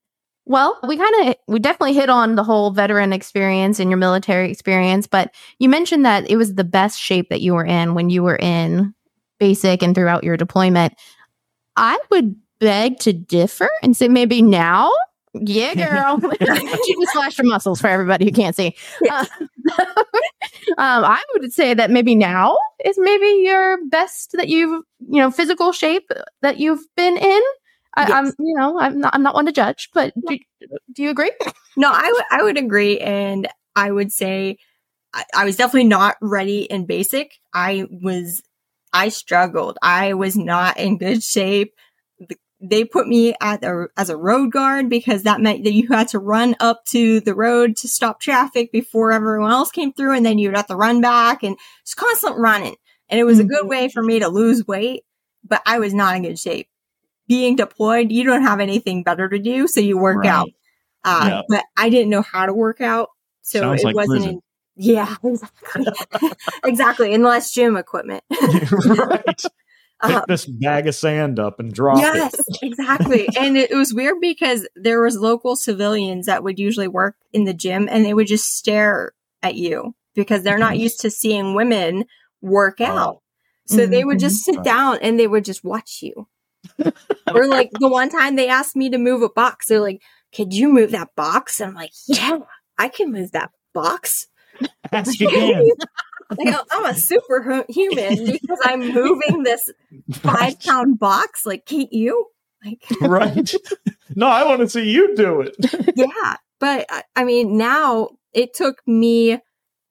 [0.49, 4.49] Well, we kind of, we definitely hit on the whole veteran experience and your military
[4.49, 8.09] experience, but you mentioned that it was the best shape that you were in when
[8.09, 8.93] you were in
[9.41, 10.93] basic and throughout your deployment.
[11.75, 14.89] I would beg to differ and say maybe now.
[15.33, 15.73] Yeah,
[16.19, 16.19] girl.
[16.85, 18.75] she just flashed her muscles for everybody who can't see.
[19.09, 19.25] Uh,
[20.77, 25.31] um, I would say that maybe now is maybe your best that you've, you know,
[25.31, 26.09] physical shape
[26.41, 27.41] that you've been in.
[27.95, 28.35] I, I'm, Yes.
[28.39, 30.37] you know, I'm not, I'm not one to judge, but do,
[30.93, 31.31] do you agree?
[31.75, 34.57] No, I would I would agree, and I would say
[35.13, 37.33] I, I was definitely not ready in basic.
[37.53, 38.41] I was
[38.93, 39.77] I struggled.
[39.81, 41.73] I was not in good shape.
[42.59, 45.87] The- They put me at a, as a road guard because that meant that you
[45.89, 50.13] had to run up to the road to stop traffic before everyone else came through,
[50.13, 52.75] and then you'd have to run back and just constant running.
[53.09, 53.69] And it was a good Mhm.
[53.69, 55.03] way for me to lose weight,
[55.47, 56.67] but I was not in good shape.
[57.27, 60.29] Being deployed, you don't have anything better to do, so you work Right.
[60.29, 60.49] out.
[61.03, 61.41] Uh, Yeah.
[61.47, 63.09] But I didn't know how to work out,
[63.41, 64.25] so Sounds it like wasn't.
[64.25, 64.41] In,
[64.75, 65.85] yeah, exactly.
[66.65, 67.13] exactly.
[67.13, 68.23] Unless gym equipment.
[68.85, 69.43] right.
[70.03, 70.25] Pick uh-huh.
[70.27, 72.57] this bag of sand up and drop yes, it.
[72.61, 73.27] exactly.
[73.39, 77.53] And it was weird because there was local civilians that would usually work in the
[77.53, 80.81] gym, and they would just stare at you because they're not mm-hmm.
[80.81, 82.05] used to seeing women
[82.41, 82.85] work oh.
[82.85, 83.21] out.
[83.65, 84.51] So they would just mm-hmm.
[84.51, 84.65] sit Right.
[84.65, 86.27] down and they would just watch you.
[87.33, 90.01] or like the one time they asked me to move a box, they're like,
[90.33, 92.39] "Could you move that box?" And I'm like, "Yeah,
[92.77, 94.27] I can move that box."
[94.91, 95.69] Ask again.
[96.37, 99.71] Like, I'm a superhuman because I'm moving this
[100.13, 101.45] five pound box.
[101.45, 102.25] Like, can't you?
[102.65, 103.53] Like, right.
[104.15, 105.55] No, I want to see you do it.
[105.95, 106.35] yeah.
[106.59, 109.39] But I- I mean, now it took me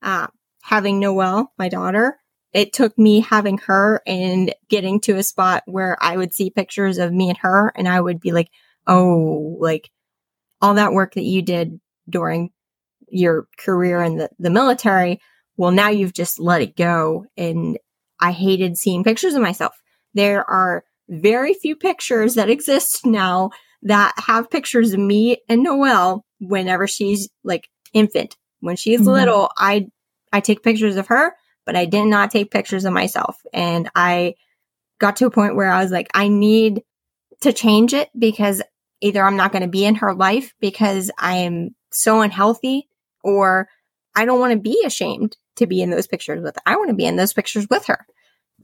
[0.03, 0.27] uh,
[0.63, 2.19] having Noelle, my daughter.
[2.53, 6.99] It took me having her and getting to a spot where I would see pictures
[6.99, 8.51] of me and her, and I would be like,
[8.87, 9.91] "Oh, like
[10.63, 12.51] all that work that you did during
[13.09, 15.21] your career in the, the military.
[15.57, 17.79] Well, now you've just let it go." And
[18.21, 19.81] I hated seeing pictures of myself.
[20.15, 23.51] There are very few pictures that exist now
[23.83, 28.37] that have pictures of me and Noelle whenever she's like infant.
[28.61, 29.07] When she's Mhm.
[29.07, 29.87] little, I
[30.33, 33.37] I take pictures of her, but I did not take pictures of myself.
[33.53, 34.35] And I
[34.99, 36.83] got to a point where I was like, I need
[37.43, 38.63] to change it because
[39.01, 42.89] either I'm not going to be in her life because I am so unhealthy
[43.23, 43.69] or
[44.17, 46.63] I don't want to be ashamed to be in those pictures with her.
[46.67, 48.07] I want to be in those pictures with her.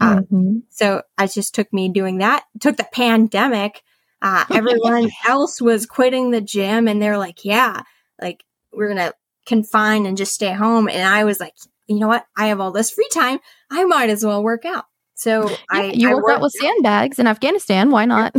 [0.00, 0.62] Uh, Mhm.
[0.70, 2.44] so I just took me doing that.
[2.60, 3.82] Took the pandemic.
[4.20, 7.82] Uh, everyone else was quitting the gym and they're like, yeah,
[8.20, 8.42] like
[8.72, 9.14] we're going to
[9.46, 10.88] confine and just stay home.
[10.88, 11.54] And I was like,
[11.88, 12.24] you know what?
[12.36, 13.38] I have all this free time.
[13.70, 14.84] I might as well work out.
[15.14, 17.90] So I, you I worked out with sandbags in Afghanistan.
[17.90, 18.34] Why not?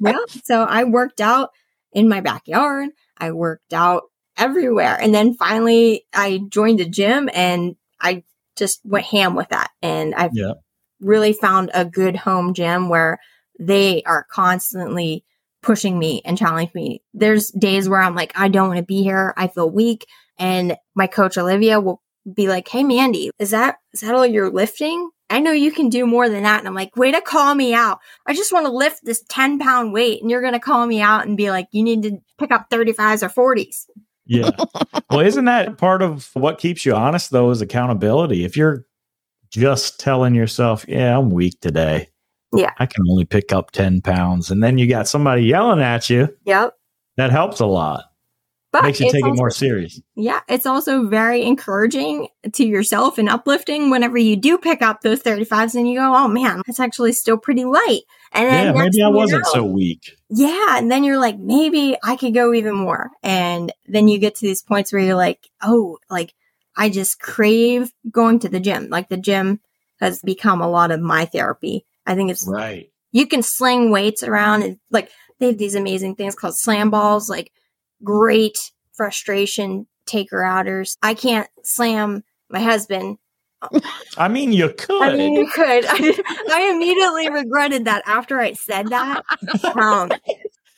[0.00, 0.16] yeah.
[0.44, 1.50] So I worked out
[1.92, 2.88] in my backyard.
[3.18, 4.04] I worked out
[4.36, 4.98] everywhere.
[5.00, 8.24] And then finally I joined a gym and I
[8.56, 9.70] just went ham with that.
[9.82, 10.52] And I've Yeah.
[11.00, 13.18] really found a good home gym where
[13.58, 15.24] they are constantly
[15.62, 17.02] pushing me and challenging me.
[17.14, 19.34] There's days where I'm like, I don't want to be here.
[19.36, 20.06] I feel weak.
[20.38, 24.50] And my coach Olivia will be like, Hey Mandy, is that is that all you're
[24.50, 25.10] lifting?
[25.28, 26.60] I know you can do more than that.
[26.60, 27.98] And I'm like, way to call me out.
[28.26, 31.00] I just want to lift this 10 pound weight and you're going to call me
[31.00, 33.86] out and be like, you need to pick up 35s or 40s.
[34.26, 34.50] Yeah.
[35.10, 38.44] well, isn't that part of what keeps you honest though is accountability.
[38.44, 38.86] If you're
[39.50, 42.08] just telling yourself, yeah, I'm weak today.
[42.52, 42.72] Yeah.
[42.78, 44.50] I can only pick up 10 pounds.
[44.50, 46.28] And then you got somebody yelling at you.
[46.44, 46.74] Yep.
[47.16, 48.04] That helps a lot.
[48.80, 50.00] But Makes you take it more serious.
[50.14, 55.22] Yeah, it's also very encouraging to yourself and uplifting whenever you do pick up those
[55.22, 58.00] 35s and you go, oh man, that's actually still pretty light.
[58.32, 60.16] And then Yeah, maybe I wasn't know- so weak.
[60.28, 63.10] Yeah, and then you're like, maybe I could go even more.
[63.22, 66.34] And then you get to these points where you're like, oh, like
[66.76, 68.88] I just crave going to the gym.
[68.90, 69.60] Like the gym
[70.00, 71.86] has become a lot of my therapy.
[72.04, 72.90] I think it's Right.
[73.12, 77.28] you can sling weights around and like they have these amazing things called slam balls,
[77.30, 77.50] like
[78.02, 80.96] great frustration taker outers.
[81.02, 83.18] I can't slam my husband.
[84.16, 85.02] I mean, you could.
[85.02, 85.84] I mean, you could.
[85.86, 86.22] I,
[86.52, 89.22] I immediately regretted that after I said that.
[89.74, 90.20] Um, but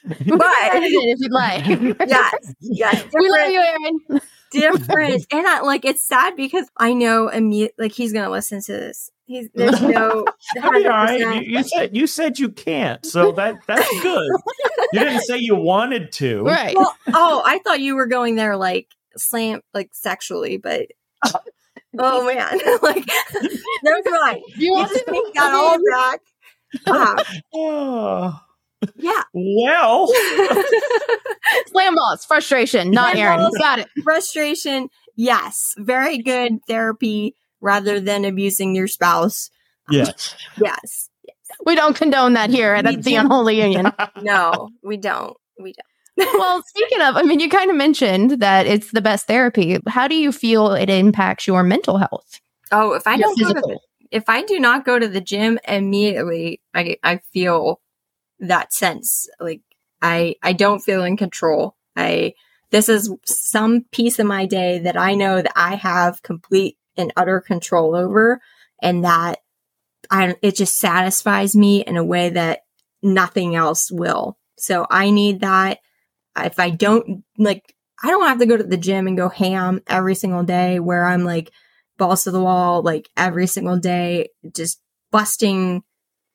[0.06, 1.66] if you'd like.
[2.08, 4.20] yes, yes, We love different, you, Aaron.
[4.52, 5.26] different.
[5.32, 9.10] And I like it's sad because I know immediate like he's gonna listen to this.
[9.28, 10.24] He's there's no
[10.62, 11.20] I'll be all right.
[11.20, 14.26] You, you said you said you can't, so that that's good.
[14.94, 16.42] you didn't say you wanted to.
[16.44, 16.74] Right.
[16.74, 20.86] Well, oh, I thought you were going there like slam, like sexually, but
[21.98, 23.04] oh man, like
[23.82, 24.40] never mind.
[24.56, 26.20] you You just to take that all back.
[27.54, 28.46] Oh, ah.
[28.96, 30.06] yeah, well,
[31.66, 33.40] slam balls, frustration, not Slam Aaron.
[33.40, 33.58] balls.
[33.58, 33.88] Got it.
[34.02, 34.88] frustration.
[35.16, 39.50] Yes, very good therapy rather than abusing your spouse.
[39.90, 40.36] yes.
[40.60, 41.08] Yes,
[41.64, 43.14] We don't condone that here at the.
[43.14, 43.90] Unholy Union.
[44.22, 45.36] no, we don't.
[45.58, 45.86] We don't.
[46.38, 49.78] well, speaking of, I mean, you kind of mentioned that it's the best therapy.
[49.86, 52.40] How do you feel it impacts your mental health?
[52.72, 53.78] Oh, if I Your don't go to the
[54.10, 57.80] if I do not go to the gym immediately, I I feel
[58.40, 59.60] that sense like
[60.02, 61.76] I I don't feel in control.
[61.96, 62.34] I
[62.70, 67.12] this is some piece of my day that I know that I have complete and
[67.16, 68.40] utter control over
[68.82, 69.38] and that
[70.10, 72.60] I it just satisfies me in a way that
[73.02, 74.38] nothing else will.
[74.58, 75.78] So I need that.
[76.36, 79.80] If I don't like I don't have to go to the gym and go ham
[79.86, 81.50] every single day where I'm like
[81.98, 84.80] balls to the wall like every single day, just
[85.10, 85.82] busting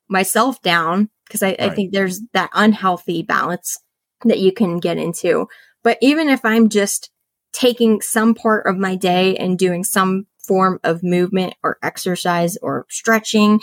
[0.10, 3.78] myself down because I, I think there's that unhealthy balance
[4.26, 5.48] that you can get into.
[5.84, 7.10] But even if I'm just
[7.54, 12.86] taking some part of my day and doing some form of movement or exercise or
[12.90, 13.62] stretching,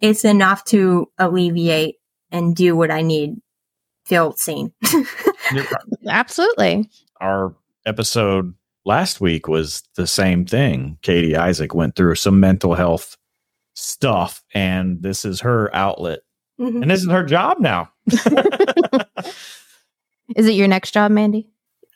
[0.00, 1.96] it's enough to alleviate
[2.30, 3.36] and do what I need,
[4.06, 4.72] feel seen.
[6.08, 6.88] Absolutely.
[7.20, 7.54] Our
[7.86, 8.54] episode
[8.84, 10.98] last week was the same thing.
[11.02, 13.16] Katie Isaac went through some mental health
[13.74, 16.20] stuff, and this is her outlet,
[16.60, 16.82] Mhm.
[16.82, 17.90] and this is her job now.
[20.36, 21.48] Is it your next job, Mandy?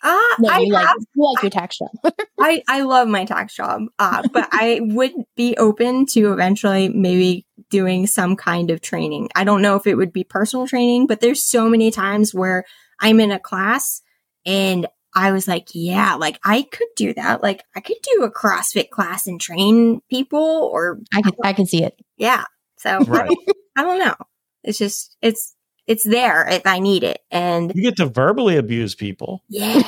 [0.02, 1.88] Ah, No, I you like have you like your tax job.
[2.38, 7.46] I, I love my tax job, uh, but I would be open to eventually maybe
[7.70, 9.30] doing some kind of training.
[9.34, 12.64] I don't know if it would be personal training, but there's so many times where
[13.00, 14.02] I'm in a class
[14.44, 17.42] and I was like, yeah, like I could do that.
[17.42, 21.64] Like I could do a CrossFit class and train people or I can I can
[21.66, 21.98] see it.
[22.18, 22.44] yeah.
[22.76, 23.30] So Right.
[23.76, 24.14] I don't know.
[24.62, 25.55] It's just, it's,
[25.86, 27.20] it's there if I need it.
[27.30, 29.82] And You get to verbally abuse people yeah,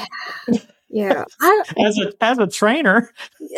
[0.88, 1.24] yeah.
[1.78, 3.11] As a as a trainer.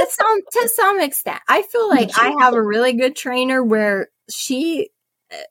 [0.08, 1.40] Some to some extent.
[1.48, 4.90] I feel like I have a really good trainer where she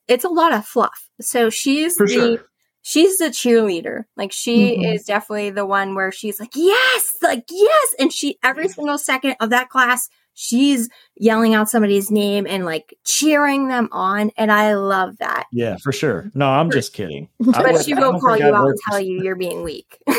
[0.07, 1.09] it's a lot of fluff.
[1.21, 2.45] So she's For the sure.
[2.81, 4.03] she's the cheerleader.
[4.17, 4.93] Like she Mhm.
[4.95, 9.35] is definitely the one where she's like, "Yes!" Like, "Yes!" And she every single second
[9.39, 10.09] of that class,
[10.39, 10.87] she's
[11.17, 15.47] yelling out somebody's name and like cheering them on and I love that.
[15.51, 16.31] Yeah, for sure.
[16.33, 17.27] No, I'm just kidding.
[17.39, 19.63] But would- she I will don't call you I'd out and tell you you're being
[19.63, 19.99] weak.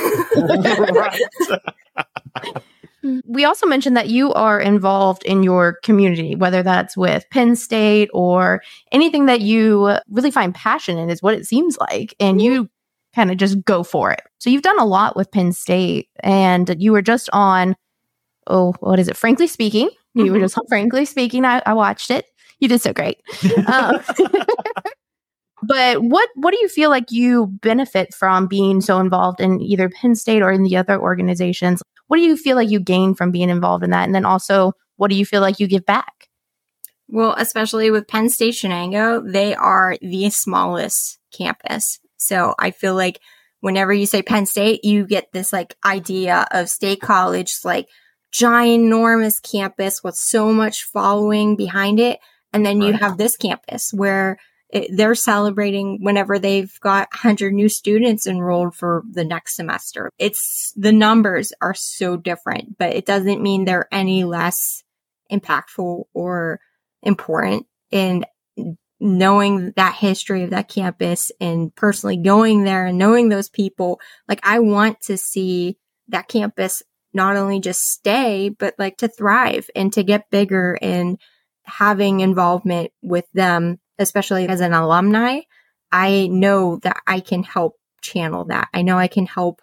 [3.24, 8.10] We also mentioned that you are involved in your community, whether that's with Penn State
[8.12, 8.60] or
[8.92, 12.14] anything that you really find passion in, is what it seems like.
[12.20, 13.14] And you mm-hmm.
[13.18, 14.20] kind of just go for it.
[14.36, 17.74] So you've done a lot with Penn State, and you were just on,
[18.46, 19.16] oh, what is it?
[19.16, 21.44] Frankly speaking, you were just on Frankly Speaking.
[21.44, 22.26] I, I watched it.
[22.58, 23.20] You did so great.
[23.66, 24.00] Um,
[25.62, 29.88] But what what do you feel like you benefit from being so involved in either
[29.90, 31.82] Penn State or in the other organizations?
[32.06, 34.04] What do you feel like you gain from being involved in that?
[34.04, 36.28] And then also, what do you feel like you give back?
[37.08, 42.00] Well, especially with Penn State Shenango, they are the smallest campus.
[42.16, 43.20] So I feel like
[43.60, 47.88] whenever you say Penn State, you get this like idea of state college, like
[48.30, 52.18] giant, enormous campus with so much following behind it.
[52.52, 54.38] And then you have this campus where
[54.72, 60.10] it, they're celebrating whenever they've got 100 new students enrolled for the next semester.
[60.18, 64.82] It's the numbers are so different, but it doesn't mean they're any less
[65.30, 66.60] impactful or
[67.02, 67.66] important.
[67.92, 68.26] And
[69.00, 74.40] knowing that history of that campus and personally going there and knowing those people, like
[74.42, 75.78] I want to see
[76.08, 76.82] that campus
[77.12, 81.18] not only just stay, but like to thrive and to get bigger and
[81.64, 85.40] having involvement with them, especially as an alumni.
[85.92, 88.68] I know that I can help channel that.
[88.72, 89.60] I know I can help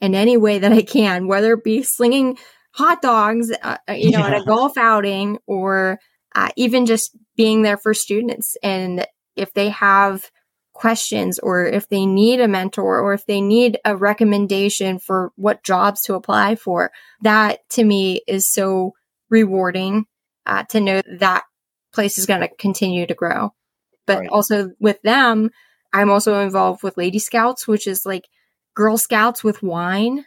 [0.00, 2.38] in any way that I can, whether it be slinging
[2.72, 5.98] hot dogs, uh, you know, at a golf outing or
[6.34, 8.56] uh, even just being there for students.
[8.62, 10.30] And if they have
[10.78, 15.64] questions or if they need a mentor or if they need a recommendation for what
[15.64, 16.90] jobs to apply for,
[17.22, 18.92] that to me is so
[19.28, 20.06] rewarding
[20.46, 21.44] uh, to know that
[21.92, 23.52] place is going to continue to grow.
[24.06, 24.28] But Right.
[24.30, 25.50] also with them,
[25.92, 28.24] I'm also involved with Lady Scouts, which is like
[28.74, 30.24] Girl Scouts with wine.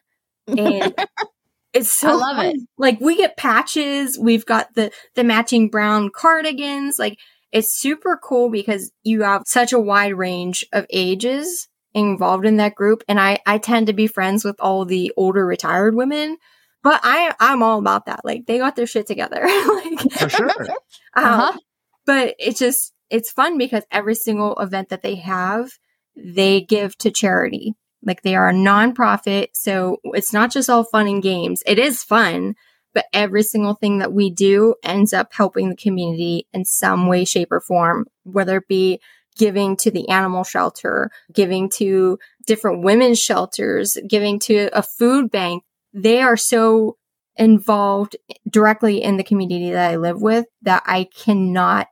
[0.47, 0.93] And
[1.73, 2.45] it's so I love fun.
[2.47, 2.55] it.
[2.77, 6.99] Like we get patches, we've got the the matching brown cardigans.
[6.99, 7.17] Like
[7.51, 12.75] it's super cool because you have such a wide range of ages involved in that
[12.75, 13.03] group.
[13.07, 16.37] And I I tend to be friends with all the older retired women.
[16.83, 18.21] But I I'm all about that.
[18.23, 19.41] Like they got their shit together.
[19.43, 20.49] like For sure.
[21.15, 21.57] um, Uh-huh.
[22.05, 25.69] but it's just it's fun because every single event that they have
[26.15, 27.73] they give to charity
[28.03, 32.03] like they are a nonprofit so it's not just all fun and games it is
[32.03, 32.55] fun
[32.93, 37.25] but every single thing that we do ends up helping the community in some way
[37.25, 38.99] shape or form whether it be
[39.37, 45.63] giving to the animal shelter giving to different women's shelters giving to a food bank
[45.93, 46.97] they are so
[47.35, 48.15] involved
[48.49, 51.87] directly in the community that I live with that I cannot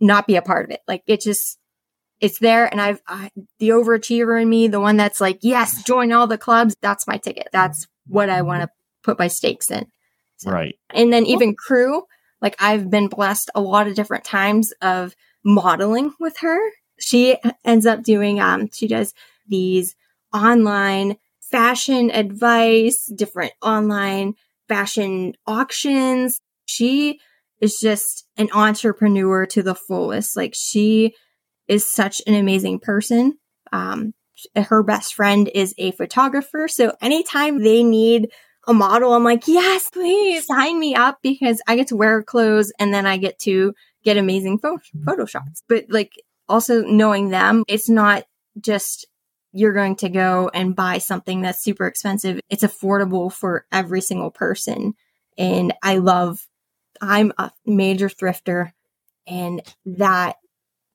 [0.00, 0.80] not be a part of it.
[0.86, 1.58] Like it just,
[2.20, 2.66] it's there.
[2.66, 6.38] And I've, I, the overachiever in me, the one that's like, yes, join all the
[6.38, 6.76] clubs.
[6.80, 7.48] That's my ticket.
[7.52, 8.70] That's what I want to
[9.02, 9.86] put my stakes in.
[10.38, 10.76] So- Right.
[10.90, 12.02] And then even crew,
[12.40, 15.14] like I've been blessed a lot of different times of
[15.44, 16.58] modeling with her.
[16.98, 19.14] She ends up doing, um, she does
[19.46, 19.94] these
[20.32, 24.34] online fashion advice, different online
[24.68, 26.40] fashion auctions.
[26.66, 27.20] She
[27.60, 30.36] is just an entrepreneur to the fullest.
[30.36, 31.14] Like she
[31.66, 33.38] is such an amazing person.
[33.72, 34.14] Um,
[34.56, 36.68] her best friend is a photographer.
[36.68, 38.30] So anytime they need
[38.68, 42.70] a model, I'm like, yes, please sign me up because I get to wear clothes
[42.78, 45.62] and then I get to get amazing pho- photo shots.
[45.68, 46.12] But like
[46.48, 48.24] also knowing them, it's not
[48.60, 49.06] just
[49.52, 52.40] you're going to go and buy something that's super expensive.
[52.50, 54.92] It's affordable for every single person.
[55.38, 56.46] And I love,
[57.00, 58.72] I'm a major thrifter
[59.26, 60.36] and that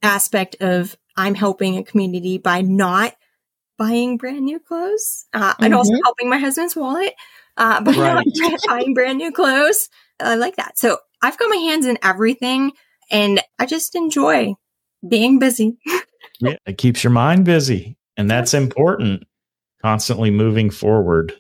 [0.03, 3.15] aspect of I'm helping a community by not
[3.77, 7.13] buying brand new clothes uh, and also helping my husband's wallet
[7.57, 8.59] uh, by not Right.
[8.67, 9.89] buying brand new clothes.
[10.19, 10.77] I like that.
[10.77, 12.71] So I've got my hands in everything
[13.11, 14.53] and I just enjoy
[15.07, 15.77] being busy.
[16.39, 16.55] Yeah.
[16.65, 17.95] It keeps your mind busy.
[18.17, 19.23] And that's important.
[19.81, 21.31] Constantly moving forward.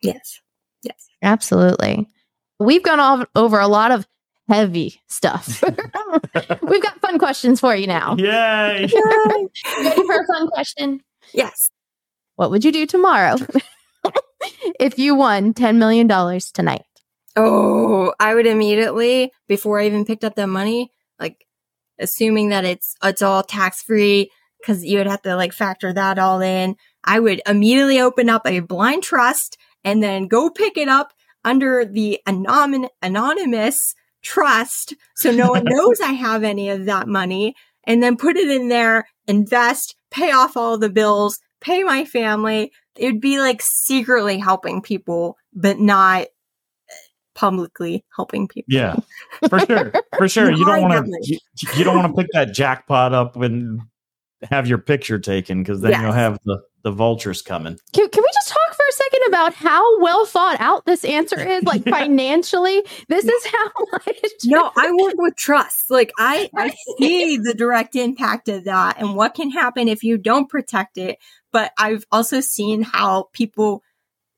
[0.00, 0.40] Yes.
[0.82, 1.08] Yes.
[1.22, 2.06] Absolutely.
[2.60, 4.06] We've gone all over a lot of
[4.48, 5.64] heavy stuff.
[6.62, 8.14] We've got fun questions for you now.
[8.16, 8.26] Yay.
[9.82, 11.00] Ready for a fun question?
[11.32, 11.68] yes.
[12.36, 13.36] What would you do tomorrow
[14.80, 16.08] if you won $10 million
[16.52, 16.82] tonight?
[17.36, 21.46] Oh, I would immediately, before I even picked up the money, like
[21.98, 24.30] assuming that it's it's all tax free,
[24.60, 26.76] because you would have to like factor that all in.
[27.04, 31.12] I would immediately open up a blind trust and then go pick it up
[31.44, 37.54] under the anon- anonymous trust, so no one knows I have any of that money,
[37.84, 42.72] and then put it in there, invest, pay off all the bills, pay my family.
[42.96, 46.26] It would be like secretly helping people, but not
[47.34, 48.72] publicly helping people.
[48.72, 48.96] Yeah.
[49.48, 49.92] For sure.
[50.16, 50.50] For sure.
[50.56, 51.38] You don't want to you,
[51.76, 53.80] you don't want to pick that jackpot up and
[54.50, 56.02] have your picture taken because then Yes.
[56.02, 57.78] you'll have the, the vultures coming.
[57.92, 61.38] Can, can we just talk for a second about how well thought out this answer
[61.40, 61.64] is?
[61.64, 64.16] Like financially, this is how much.
[64.44, 65.90] No, I work with trust.
[65.90, 70.18] Like I, I see the direct impact of that and what can happen if you
[70.18, 71.18] don't protect it.
[71.52, 73.82] But I've also seen how people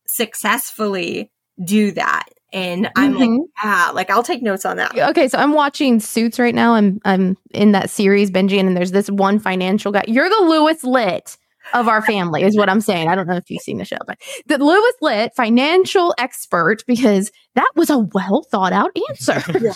[0.06, 1.30] successfully
[1.62, 2.24] do that.
[2.52, 3.38] And I'm like, Mhm.
[3.62, 4.96] ah, like I'll take notes on that.
[4.96, 6.74] Okay, so I'm watching Suits right now.
[6.74, 10.04] I'm I'm in that series binging, and there's this one financial guy.
[10.06, 11.36] You're the Louis Litt
[11.74, 13.08] of our family, is what I'm saying.
[13.08, 17.30] I don't know if you've seen the show, but the Louis Litt, financial expert, because
[17.54, 19.42] that was a well thought out answer.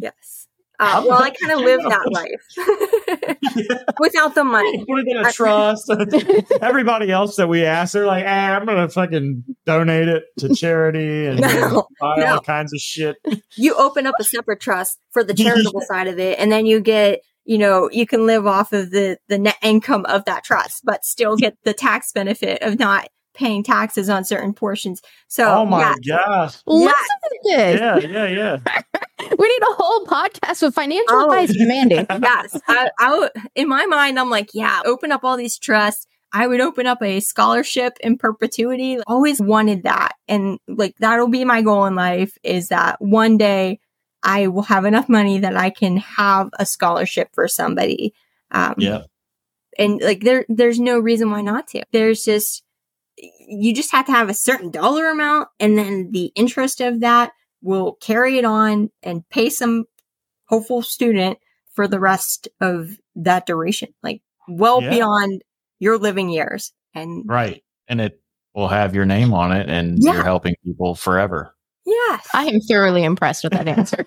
[0.00, 0.46] Yes.
[0.80, 4.84] Uh, well, I kind of live that life without the money.
[4.88, 5.90] Put it in a trust.
[6.62, 11.26] Everybody else that we ask, they're like, ah, I'm gonna fucking donate it to charity
[11.26, 12.34] and No, buy no.
[12.34, 13.16] all kinds of shit.
[13.56, 16.78] You open up a separate trust for the charitable side of it, and then you
[16.80, 20.82] get, you know, you can live off of the the net income of that trust,
[20.84, 25.00] but still get the tax benefit of not paying taxes on certain portions.
[25.28, 26.56] So, oh my yeah, gosh.
[26.66, 27.80] Listen to this.
[27.80, 28.82] Yeah, yeah, yeah.
[29.38, 31.24] We need a whole podcast with financial Oh.
[31.24, 31.96] advice from Mandy.
[32.22, 32.60] yes.
[32.68, 36.06] I, I w- in my mind, I'm like, yeah, open up all these trusts.
[36.32, 38.98] I would open up a scholarship in perpetuity.
[39.06, 40.12] Always wanted that.
[40.28, 43.80] And like, that'll be my goal in life is that one day
[44.22, 48.14] I will have enough money that I can have a scholarship for somebody.
[48.50, 49.02] Um, Yeah.
[49.78, 52.64] and like there there's no reason why not to there's just
[53.16, 57.32] you just have to have a certain dollar amount and then the interest of that
[57.62, 59.84] will carry it on and pay some
[60.46, 61.38] hopeful student
[61.74, 64.90] for the rest of that duration like well Yeah.
[64.90, 65.42] beyond
[65.78, 67.62] your living years and Right.
[67.86, 68.20] And it
[68.54, 70.14] will have your name on it and Yeah.
[70.14, 71.54] you're helping people forever.
[71.88, 74.04] Yes I am thoroughly impressed with that answer.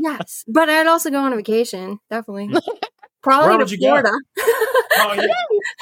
[0.00, 2.48] yes but i'd also go on a vacation definitely
[3.22, 5.14] probably to would you florida oh,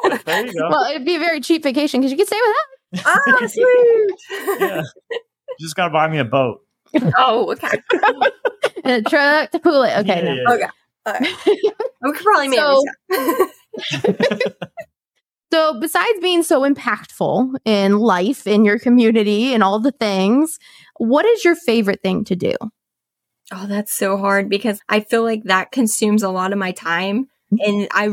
[0.05, 0.19] yeah.
[0.25, 0.69] There you go.
[0.71, 3.07] well, it'd be a very cheap vacation because you could stay with us.
[3.07, 4.83] ah sweet yeah.
[5.11, 6.61] You just gotta buy me a boat.
[7.17, 7.79] oh okay
[8.85, 9.97] and a truck to pull it.
[9.99, 10.25] Okay.
[10.25, 10.55] Yeah, no.
[10.55, 10.71] yeah,
[11.07, 11.33] Okay.
[12.03, 14.69] we could probably manage So- that.
[15.51, 20.59] So, besides being so impactful in life, in your community, and all the things,
[20.99, 22.55] what is your favorite thing to do?
[23.51, 27.29] Oh, that's so hard because I feel like that consumes a lot of my time.
[27.65, 28.11] And I,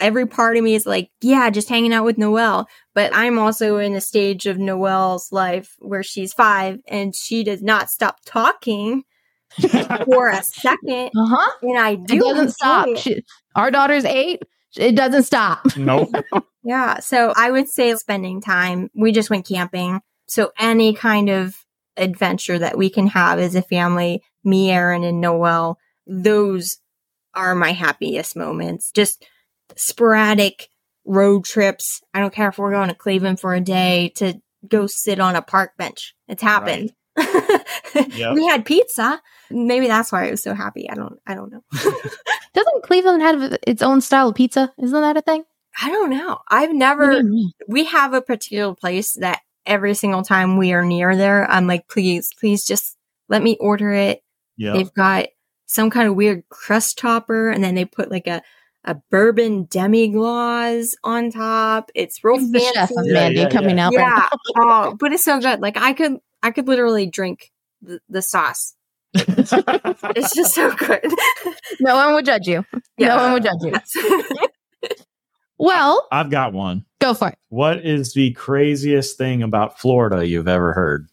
[0.00, 2.66] every part of me is like, yeah, just hanging out with Noelle.
[2.94, 7.62] But I'm also in a stage of Noelle's life where she's five and she does
[7.62, 9.02] not stop talking
[10.04, 11.10] for a second.
[11.16, 11.50] Uh huh.
[11.62, 12.16] And I do.
[12.16, 12.88] It doesn't stop.
[12.88, 12.98] it.
[12.98, 13.24] She,
[13.54, 14.42] our daughter's eight.
[14.76, 15.66] It doesn't stop.
[15.76, 16.10] nope.
[16.62, 17.00] Yeah.
[17.00, 18.90] So I would say spending time.
[18.94, 20.00] We just went camping.
[20.26, 21.56] So any kind of
[21.98, 26.78] adventure that we can have as a family, me, Aaron, and Noelle, those
[27.34, 28.90] are my happiest moments.
[28.92, 29.24] Just
[29.76, 30.68] sporadic
[31.04, 32.02] road trips.
[32.14, 35.36] I don't care if we're going to Cleveland for a day to go sit on
[35.36, 36.14] a park bench.
[36.28, 36.92] It's happened.
[37.94, 38.34] Yep.
[38.34, 39.20] We had pizza.
[39.50, 40.88] Maybe that's why I was so happy.
[40.90, 41.62] I don't I don't know.
[42.54, 44.72] Doesn't Cleveland have its own style of pizza?
[44.78, 45.44] Isn't that a thing?
[45.80, 46.38] I don't know.
[46.48, 47.22] I've never
[47.66, 51.88] we have a particular place that every single time we are near there, I'm like,
[51.88, 52.96] please, please just
[53.28, 54.22] let me order it.
[54.56, 54.72] Yeah.
[54.72, 55.26] They've got
[55.66, 58.42] some kind of weird crust topper and then they put like a,
[58.84, 61.90] a bourbon demi glaze on top.
[61.94, 63.10] It's real the chef of fancy.
[63.10, 63.86] Yeah, Mandy yeah, coming yeah.
[63.86, 63.94] out.
[63.94, 64.38] right Yeah.
[64.56, 65.60] oh, but it's so good.
[65.60, 67.52] Like I could, I could literally drink
[67.82, 68.74] the, the sauce.
[69.14, 71.00] It's just so good.
[71.80, 72.64] No one would judge you.
[72.98, 74.38] No one would judge you.
[75.58, 76.84] Well, I've got one.
[77.00, 77.38] go for it.
[77.48, 81.08] What is the craziest thing about Florida you've ever heard?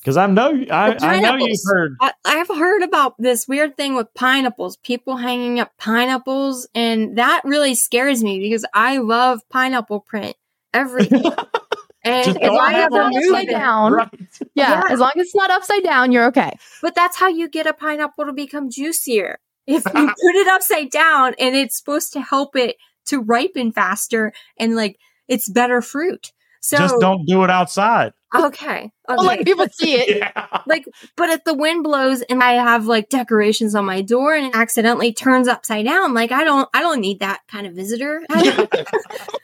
[0.00, 1.96] Because I know I, I know you've heard.
[2.00, 7.40] I, I've heard about this weird thing with pineapples, people hanging up pineapples, and that
[7.44, 10.36] really scares me because I love pineapple print
[10.74, 11.24] everything.
[12.04, 13.92] and Just if don't I have ever a move upside it, down.
[13.94, 14.08] Right.
[14.54, 14.92] Yeah, Yeah.
[14.92, 16.58] as long as it's not upside down, you're okay.
[16.82, 19.38] but that's how you get a pineapple to become juicier.
[19.66, 22.76] If you put it upside down and it's supposed to help it
[23.06, 24.98] to ripen faster and like
[25.28, 26.32] it's better fruit.
[26.60, 28.12] So Just don't do it outside.
[28.34, 28.90] okay.
[29.06, 29.44] I'll let Okay.
[29.44, 30.16] people see it.
[30.36, 30.46] Yeah.
[30.66, 30.86] like
[31.16, 34.54] but if the wind blows and i have like decorations on my door and it
[34.56, 38.70] accidentally turns upside down like i don't i don't need that kind of visitor like,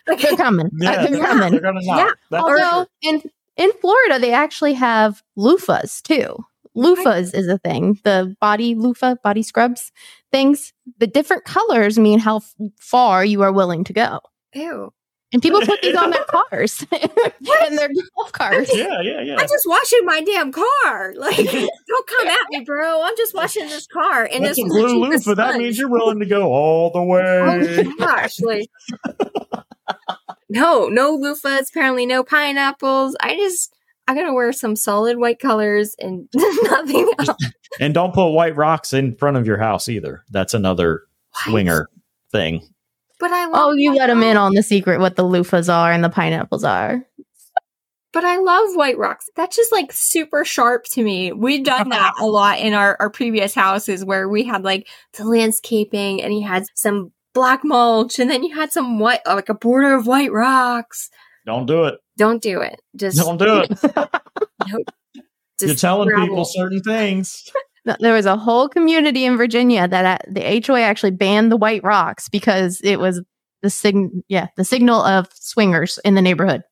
[0.07, 0.71] They're coming.
[0.79, 1.53] Yeah, They're coming.
[1.53, 1.99] They're gonna knock.
[1.99, 2.11] Yeah.
[2.31, 2.87] That's Although sure.
[3.03, 3.23] in
[3.57, 6.45] in Florida they actually have loofahs too.
[6.81, 7.99] Loofahs is a thing.
[8.05, 9.93] The body loofah, body scrubs
[10.33, 10.73] things.
[10.99, 14.21] The different colors mean how f- far you are willing to go.
[14.55, 14.91] ew
[15.33, 18.71] And people put these on their cars and their golf cars.
[18.75, 19.37] Yeah, yeah, yeah.
[19.37, 23.67] i'm just washing my damn car like don't come at me bro i'm just washing
[23.69, 25.35] this car and That's this a blue cheapest loofah.
[25.37, 27.85] That means you're willing to go all the oh, way.
[27.87, 28.69] oh gosh like
[30.49, 33.73] no no loofahs apparently no pineapples i just
[34.09, 37.29] I gotta wear some solid white colors and nothing else.
[37.79, 40.25] And don't put white rocks in front of your house either.
[40.31, 41.45] That's another What?
[41.45, 41.89] swinger
[42.33, 42.63] thing.
[43.21, 45.73] But I oh, love Oh, you let them in on the secret what the loofahs
[45.73, 47.07] are and the pineapples are.
[48.13, 49.31] But I love white rocks.
[49.37, 51.33] That's just like super sharp to me.
[51.33, 52.13] We've done uh-huh.
[52.13, 56.35] that a lot in our, our previous houses where we had like the landscaping and
[56.35, 60.09] you had some black mulch and then you had some white, like a border of
[60.09, 61.09] white rocks.
[61.47, 62.01] Don't do it.
[62.21, 62.79] Don't do it.
[62.95, 63.71] Just, Don't do it.
[65.59, 66.27] just You're telling gravel.
[66.29, 67.51] people certain things.
[67.99, 71.83] There was a whole community in Virginia that uh, the HOA actually banned the white
[71.83, 73.23] rocks because it was
[73.63, 76.63] the sign, yeah, the signal of swingers in the neighborhood.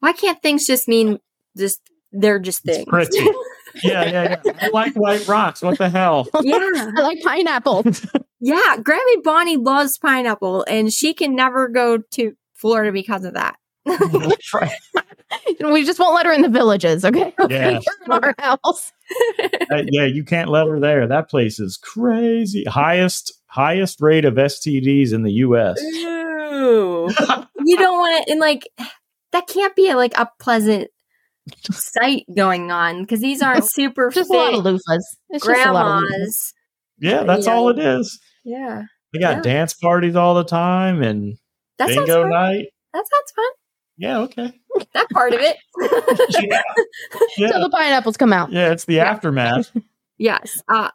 [0.00, 1.18] Why can't things just mean
[1.56, 1.80] just,
[2.12, 2.88] they're just It's things?
[2.88, 3.18] pretty.
[3.82, 4.52] Yeah, yeah, yeah.
[4.60, 5.62] I like white rocks.
[5.62, 6.28] What the hell?
[6.42, 6.58] yeah.
[6.96, 7.84] I like pineapple.
[8.40, 8.76] Yeah.
[8.78, 13.56] Grammy Bonnie loves pineapple and she can never go to Florida because of that.
[15.72, 17.32] we just won't let her in the villages, okay?
[17.48, 17.80] Yeah.
[18.06, 18.92] in our house.
[19.70, 21.06] Uh, yeah, you can't let her there.
[21.06, 22.64] That place is crazy.
[22.64, 25.80] Highest highest rate of STDs in the U.S.
[25.80, 27.10] Ew.
[27.64, 28.68] you don't want it and like,
[29.32, 30.88] that can't be a, like a pleasant
[31.70, 35.02] sight going on because these aren't super Just fit a lot of loofahs.
[35.30, 36.52] It's just a lot of loofahs.
[36.98, 37.52] Yeah, that's Yeah.
[37.54, 38.18] all it is.
[38.44, 38.82] Yeah.
[39.12, 39.42] They got Yeah.
[39.42, 41.36] dance parties all the time and
[41.78, 42.66] That sounds bingo night.
[42.92, 43.50] That sounds fun.
[43.98, 44.52] Yeah, okay.
[44.94, 45.56] That part of it.
[46.40, 46.62] Yeah,
[47.36, 48.52] Till yeah, the pineapples come out.
[48.52, 49.10] yeah it's the Yeah.
[49.10, 49.70] aftermath.
[50.18, 50.62] yes.
[50.68, 50.90] Uh,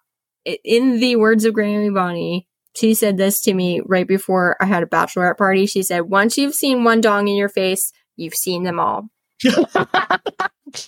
[0.63, 4.83] in the words of Grammy Bonnie, she said this to me right before I had
[4.83, 5.65] a bachelorette party.
[5.65, 9.09] She said, once you've seen one dong in your face, you've seen them all.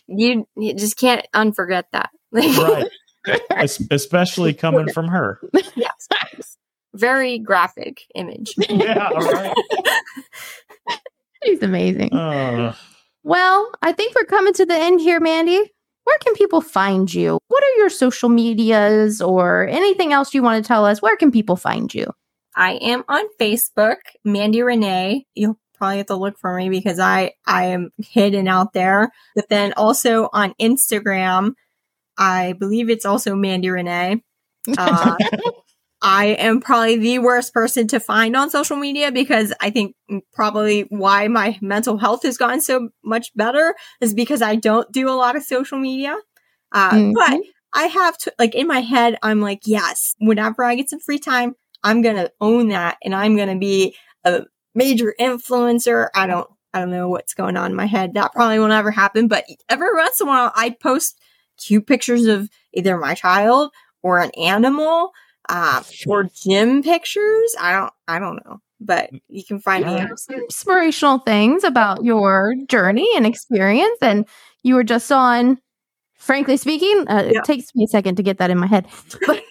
[0.08, 2.10] You, you just can't unforget that.
[2.32, 2.86] right.
[3.52, 5.40] Es- especially coming from her.
[5.76, 6.08] yes.
[6.96, 8.56] Very graphic image.
[8.68, 9.54] Yeah, all right.
[11.46, 12.14] She's amazing.
[12.14, 12.76] Uh,
[13.24, 15.72] Well, I think we're coming to the end here, Mandy.
[16.04, 17.40] Where can people find you?
[17.48, 21.02] What are your social medias or anything else you want to tell us?
[21.02, 22.06] Where can people find you?
[22.56, 25.26] I am on Facebook, Mandy Renee.
[25.34, 29.10] You'll probably have to look for me because I I am hidden out there.
[29.36, 31.54] But then also on Instagram,
[32.18, 34.22] I believe it's also Mandy Renee.
[34.80, 35.16] Uh,
[36.08, 39.96] I am probably the worst person to find on social media because I think
[40.34, 45.10] probably why my mental health has gotten so much better is because I don't do
[45.10, 46.16] a lot of social media.
[46.72, 47.14] Uh, Mhm.
[47.16, 47.42] But
[47.74, 51.18] I have to, like, in my head, I'm like, yes, whenever I get some free
[51.18, 54.44] time, I'm going to own that and I'm going to be a
[54.76, 56.10] major influencer.
[56.16, 58.14] I don't, I don't know what's going on in my head.
[58.14, 59.28] That probably will never happen.
[59.28, 61.20] But every once in a while, I post
[61.58, 63.72] cute pictures of either my child
[64.04, 65.12] or an animal,
[65.50, 67.56] uh, or gym pictures.
[67.60, 69.84] I don't, I don't know, but you can find.
[69.86, 70.06] Yeah.
[70.10, 73.98] on- Some inspirational things about your journey and experience.
[74.02, 74.26] And
[74.64, 75.58] you were just on,
[76.18, 77.40] frankly speaking, uh, Yeah.
[77.40, 78.88] it takes me a second to get that in my head.
[79.28, 79.44] But,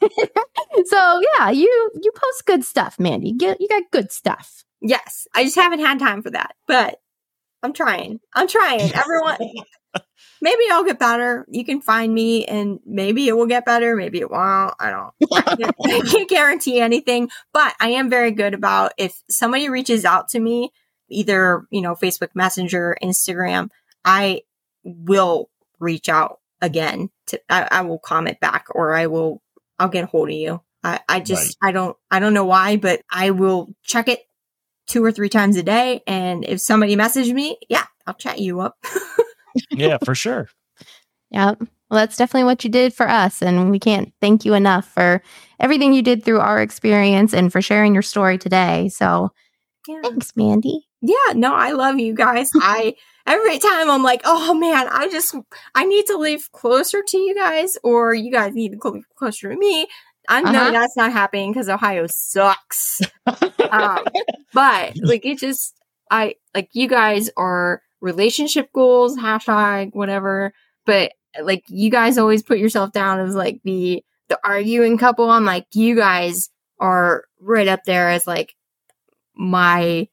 [0.86, 3.32] so yeah, you you post good stuff, Mandy.
[3.32, 4.64] Get, you got good stuff.
[4.80, 6.98] Yes, I just haven't had time for that, but
[7.64, 8.20] I'm trying.
[8.34, 8.92] I'm trying.
[8.92, 9.38] Everyone,
[10.42, 11.46] maybe I'll get better.
[11.48, 13.96] You can find me, and maybe it will get better.
[13.96, 14.74] Maybe it won't.
[14.78, 15.32] I don't.
[15.34, 20.04] I can't, I can't guarantee anything, but I am very good about if somebody reaches
[20.04, 20.72] out to me,
[21.08, 23.70] either you know Facebook Messenger, Instagram,
[24.04, 24.42] I
[24.84, 25.48] will
[25.80, 27.08] reach out again.
[27.28, 29.40] To I, I will comment back, or I will.
[29.78, 30.60] I'll get a hold of you.
[30.84, 34.20] I, I just I don't I don't know why, but I will check it
[34.86, 36.02] two or three times a day.
[36.06, 38.76] And if somebody messaged me, yeah, I'll chat you up.
[39.70, 40.48] yeah, for sure.
[41.30, 41.54] Yeah.
[41.58, 43.42] Well, that's definitely what you did for us.
[43.42, 45.22] And we can't thank you enough for
[45.60, 48.88] everything you did through our experience and for sharing your story today.
[48.88, 49.30] So
[49.86, 50.00] yeah.
[50.02, 50.86] thanks, Mandy.
[51.02, 52.50] yeah, no, I love you guys.
[52.56, 52.94] I
[53.26, 55.34] every time I'm like, oh man, I just
[55.74, 59.50] I need to live closer to you guys, or you guys need to live closer
[59.50, 59.86] to me.
[60.28, 60.70] I know Uh-huh.
[60.70, 63.00] that's not happening because Ohio sucks.
[63.26, 64.04] um,
[64.52, 65.74] but like it just
[66.10, 70.52] I like you guys are relationship goals, hashtag whatever.
[70.86, 71.12] But
[71.42, 75.28] like you guys always put yourself down as like the the arguing couple.
[75.30, 76.50] I'm like, you guys
[76.80, 78.54] are right up there as like
[79.36, 80.08] my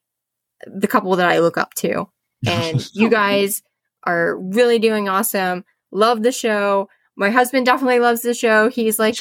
[0.67, 2.07] the couple that I look up to.
[2.47, 3.61] And you guys
[4.03, 5.63] are really doing awesome.
[5.91, 6.89] Love the show.
[7.15, 8.67] My husband definitely loves the show.
[8.67, 9.15] He's like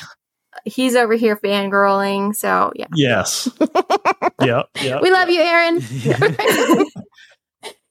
[0.65, 2.35] he's over here fangirling.
[2.35, 2.87] So yeah.
[2.95, 3.49] Yes.
[4.43, 4.67] yep.
[4.83, 5.03] Yep.
[5.03, 5.81] We love you, Aaron.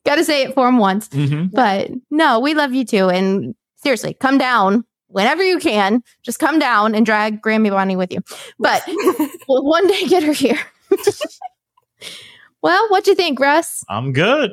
[0.05, 1.07] Got to say it for him once.
[1.11, 3.09] hmm But no, we love you too.
[3.09, 6.01] And seriously, come down whenever you can.
[6.23, 8.21] Just come down and drag Grammy Bonnie with you.
[8.59, 8.81] But
[9.47, 10.59] we'll one day get her here.
[12.61, 13.83] well, what do you think, Russ?
[13.89, 14.51] I'm good.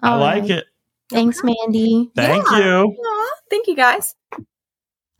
[0.00, 0.50] I All like right.
[0.50, 0.64] it.
[1.10, 2.10] Thanks, Mandy.
[2.16, 2.58] Thank Yeah.
[2.58, 2.96] you.
[2.98, 4.14] Aw, thank you guys.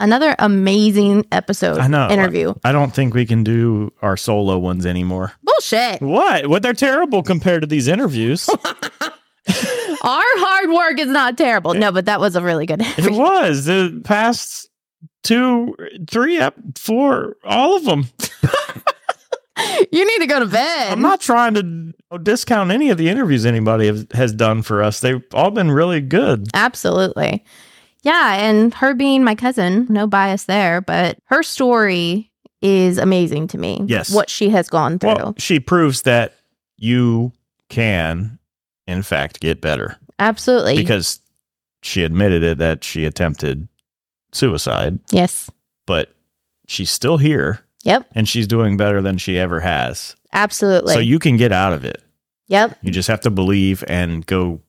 [0.05, 2.11] Another amazing episode I know.
[2.11, 2.53] interview.
[2.63, 5.33] I don't think we can do our solo ones anymore.
[5.43, 6.03] Bullshit.
[6.03, 6.47] What?
[6.47, 6.63] What?
[6.63, 8.47] They're terrible compared to these interviews.
[9.49, 11.73] Our hard work is not terrible.
[11.73, 14.69] No, but that was a really good it was the past
[15.23, 15.75] two,
[16.07, 18.07] three, ep- four, all of them.
[19.91, 20.93] you need to go to bed.
[20.93, 25.01] I'm not trying to discount any of the interviews anybody has done for us.
[25.01, 26.49] They've all been really good.
[26.53, 27.43] Absolutely.
[28.05, 28.35] Yeah.
[28.37, 32.31] And her being my cousin, no bias there, but her story
[32.63, 33.83] is amazing to me.
[33.87, 34.15] Yes.
[34.15, 35.15] What she has gone through.
[35.15, 36.35] Well, she proves that
[36.77, 37.33] you
[37.69, 38.39] can,
[38.87, 40.77] in fact, get better Absolutely.
[40.77, 41.21] because
[41.83, 43.69] she admitted it that she attempted
[44.33, 45.51] suicide, yes.
[45.87, 46.15] but
[46.67, 48.07] she's still here Yep.
[48.15, 50.17] and she's doing better than she ever has.
[50.33, 50.95] Absolutely.
[50.95, 52.03] so you can get out of it.
[52.49, 52.77] yep.
[52.83, 54.61] You just have to believe and go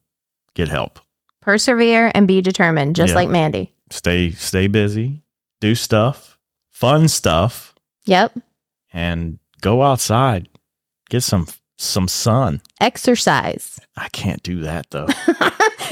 [0.54, 1.00] get help.
[1.46, 3.16] Persevere and be determined, just Yeah.
[3.18, 3.72] like Mandy.
[3.92, 5.22] Stay stay busy,
[5.62, 6.40] do stuff,
[6.72, 7.76] fun stuff,
[8.06, 8.34] Yep.
[8.92, 10.50] and go outside.
[11.12, 11.46] Get some
[11.78, 12.62] some sun.
[12.82, 13.80] Exercise.
[13.96, 15.06] I can't do that though.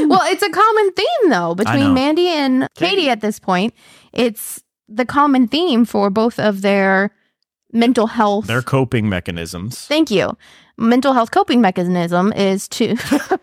[0.07, 2.95] well, it's a common theme though between Mandy and Katie.
[2.95, 3.75] Katie at this point.
[4.11, 7.11] It's the common theme for both of their
[7.71, 8.47] mental health.
[8.47, 9.85] Their coping mechanisms.
[9.85, 10.35] Thank you.
[10.77, 12.95] Mental health coping mechanism is to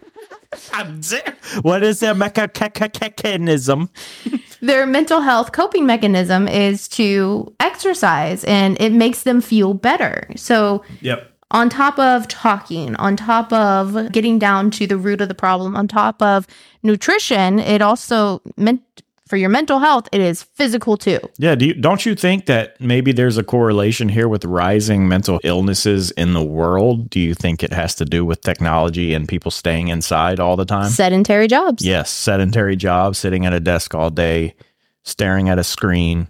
[1.62, 3.90] what is their mechanism?
[4.60, 10.28] their mental health coping mechanism is to exercise and it makes them feel better.
[10.36, 11.30] So Yep.
[11.52, 15.76] on top of talking, on top of getting down to the root of the problem,
[15.76, 16.46] on top of
[16.82, 18.82] nutrition, it also meant
[19.30, 21.20] for your mental health, it is physical too.
[21.38, 25.40] Yeah, do you, don't you think that maybe there's a correlation here with rising mental
[25.44, 27.08] illnesses in the world?
[27.08, 30.64] Do you think it has to do with technology and people staying inside all the
[30.64, 30.90] time?
[30.90, 31.86] Sedentary jobs.
[31.86, 34.56] Yes, sedentary jobs, sitting at a desk all day,
[35.04, 36.26] staring at a screen,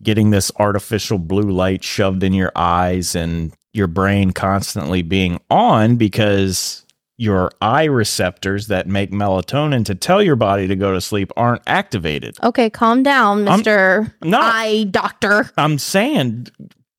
[0.00, 5.96] getting this artificial blue light shoved in your eyes and your brain constantly being on
[5.96, 6.86] because
[7.20, 11.62] your eye receptors that make melatonin to tell your body to go to sleep aren't
[11.66, 12.36] activated.
[12.42, 14.12] Okay, calm down, I'm- Mr.
[14.22, 14.38] No.
[14.40, 15.50] Eye Doctor.
[15.58, 16.46] I'm saying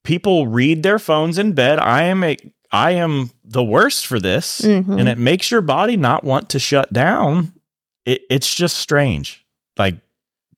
[0.03, 1.79] people read their phones in bed.
[1.79, 2.37] I am a
[2.71, 4.61] I am the worst for this.
[4.61, 4.99] Mhm.
[4.99, 7.51] And it makes your body not want to shut down.
[8.05, 9.43] It, it's just strange.
[9.77, 9.95] Like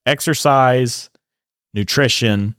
[0.05, 1.09] exercise,
[1.73, 2.55] nutrition,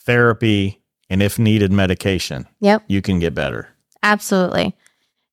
[0.00, 2.46] therapy, and if needed, medication.
[2.60, 3.68] Yep, You can get better.
[4.02, 4.74] absolutely.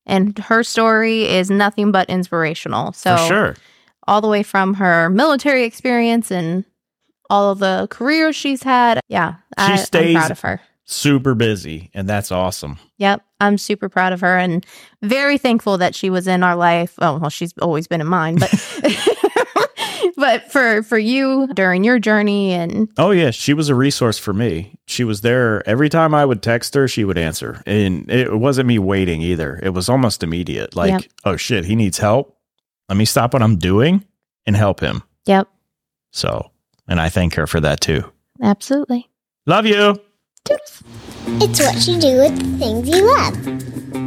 [0.06, 2.93] And her story is nothing but inspirational.
[2.93, 3.56] So for sure.
[4.08, 6.64] all the way from her military experience and
[7.30, 8.99] all of the careers she's had.
[9.08, 10.62] Yeah, I, I'm proud of her.
[10.88, 11.89] Super busy.
[11.93, 12.77] And that's awesome.
[12.97, 14.65] Yep, I'm super proud of her and
[15.01, 16.93] very thankful that she was in our life.
[16.99, 18.51] Oh, well, she's always been in mine, but
[20.17, 24.33] but for for you during your journey and Oh yeah, she was a resource for
[24.33, 24.75] me.
[24.88, 27.61] She was there every time I would text her, she would answer.
[27.65, 29.59] And it wasn't me waiting either.
[29.63, 30.75] It was almost immediate.
[30.75, 31.03] Like, Yep.
[31.25, 32.38] oh shit, he needs help.
[32.89, 34.05] Let me stop what I'm doing
[34.45, 35.01] and help him.
[35.25, 35.47] yep,
[36.11, 36.51] So,
[36.88, 38.03] and I thank her for that too.
[38.41, 39.09] absolutely.
[39.47, 39.99] Love you.
[40.47, 44.05] It's what you do with the things you love.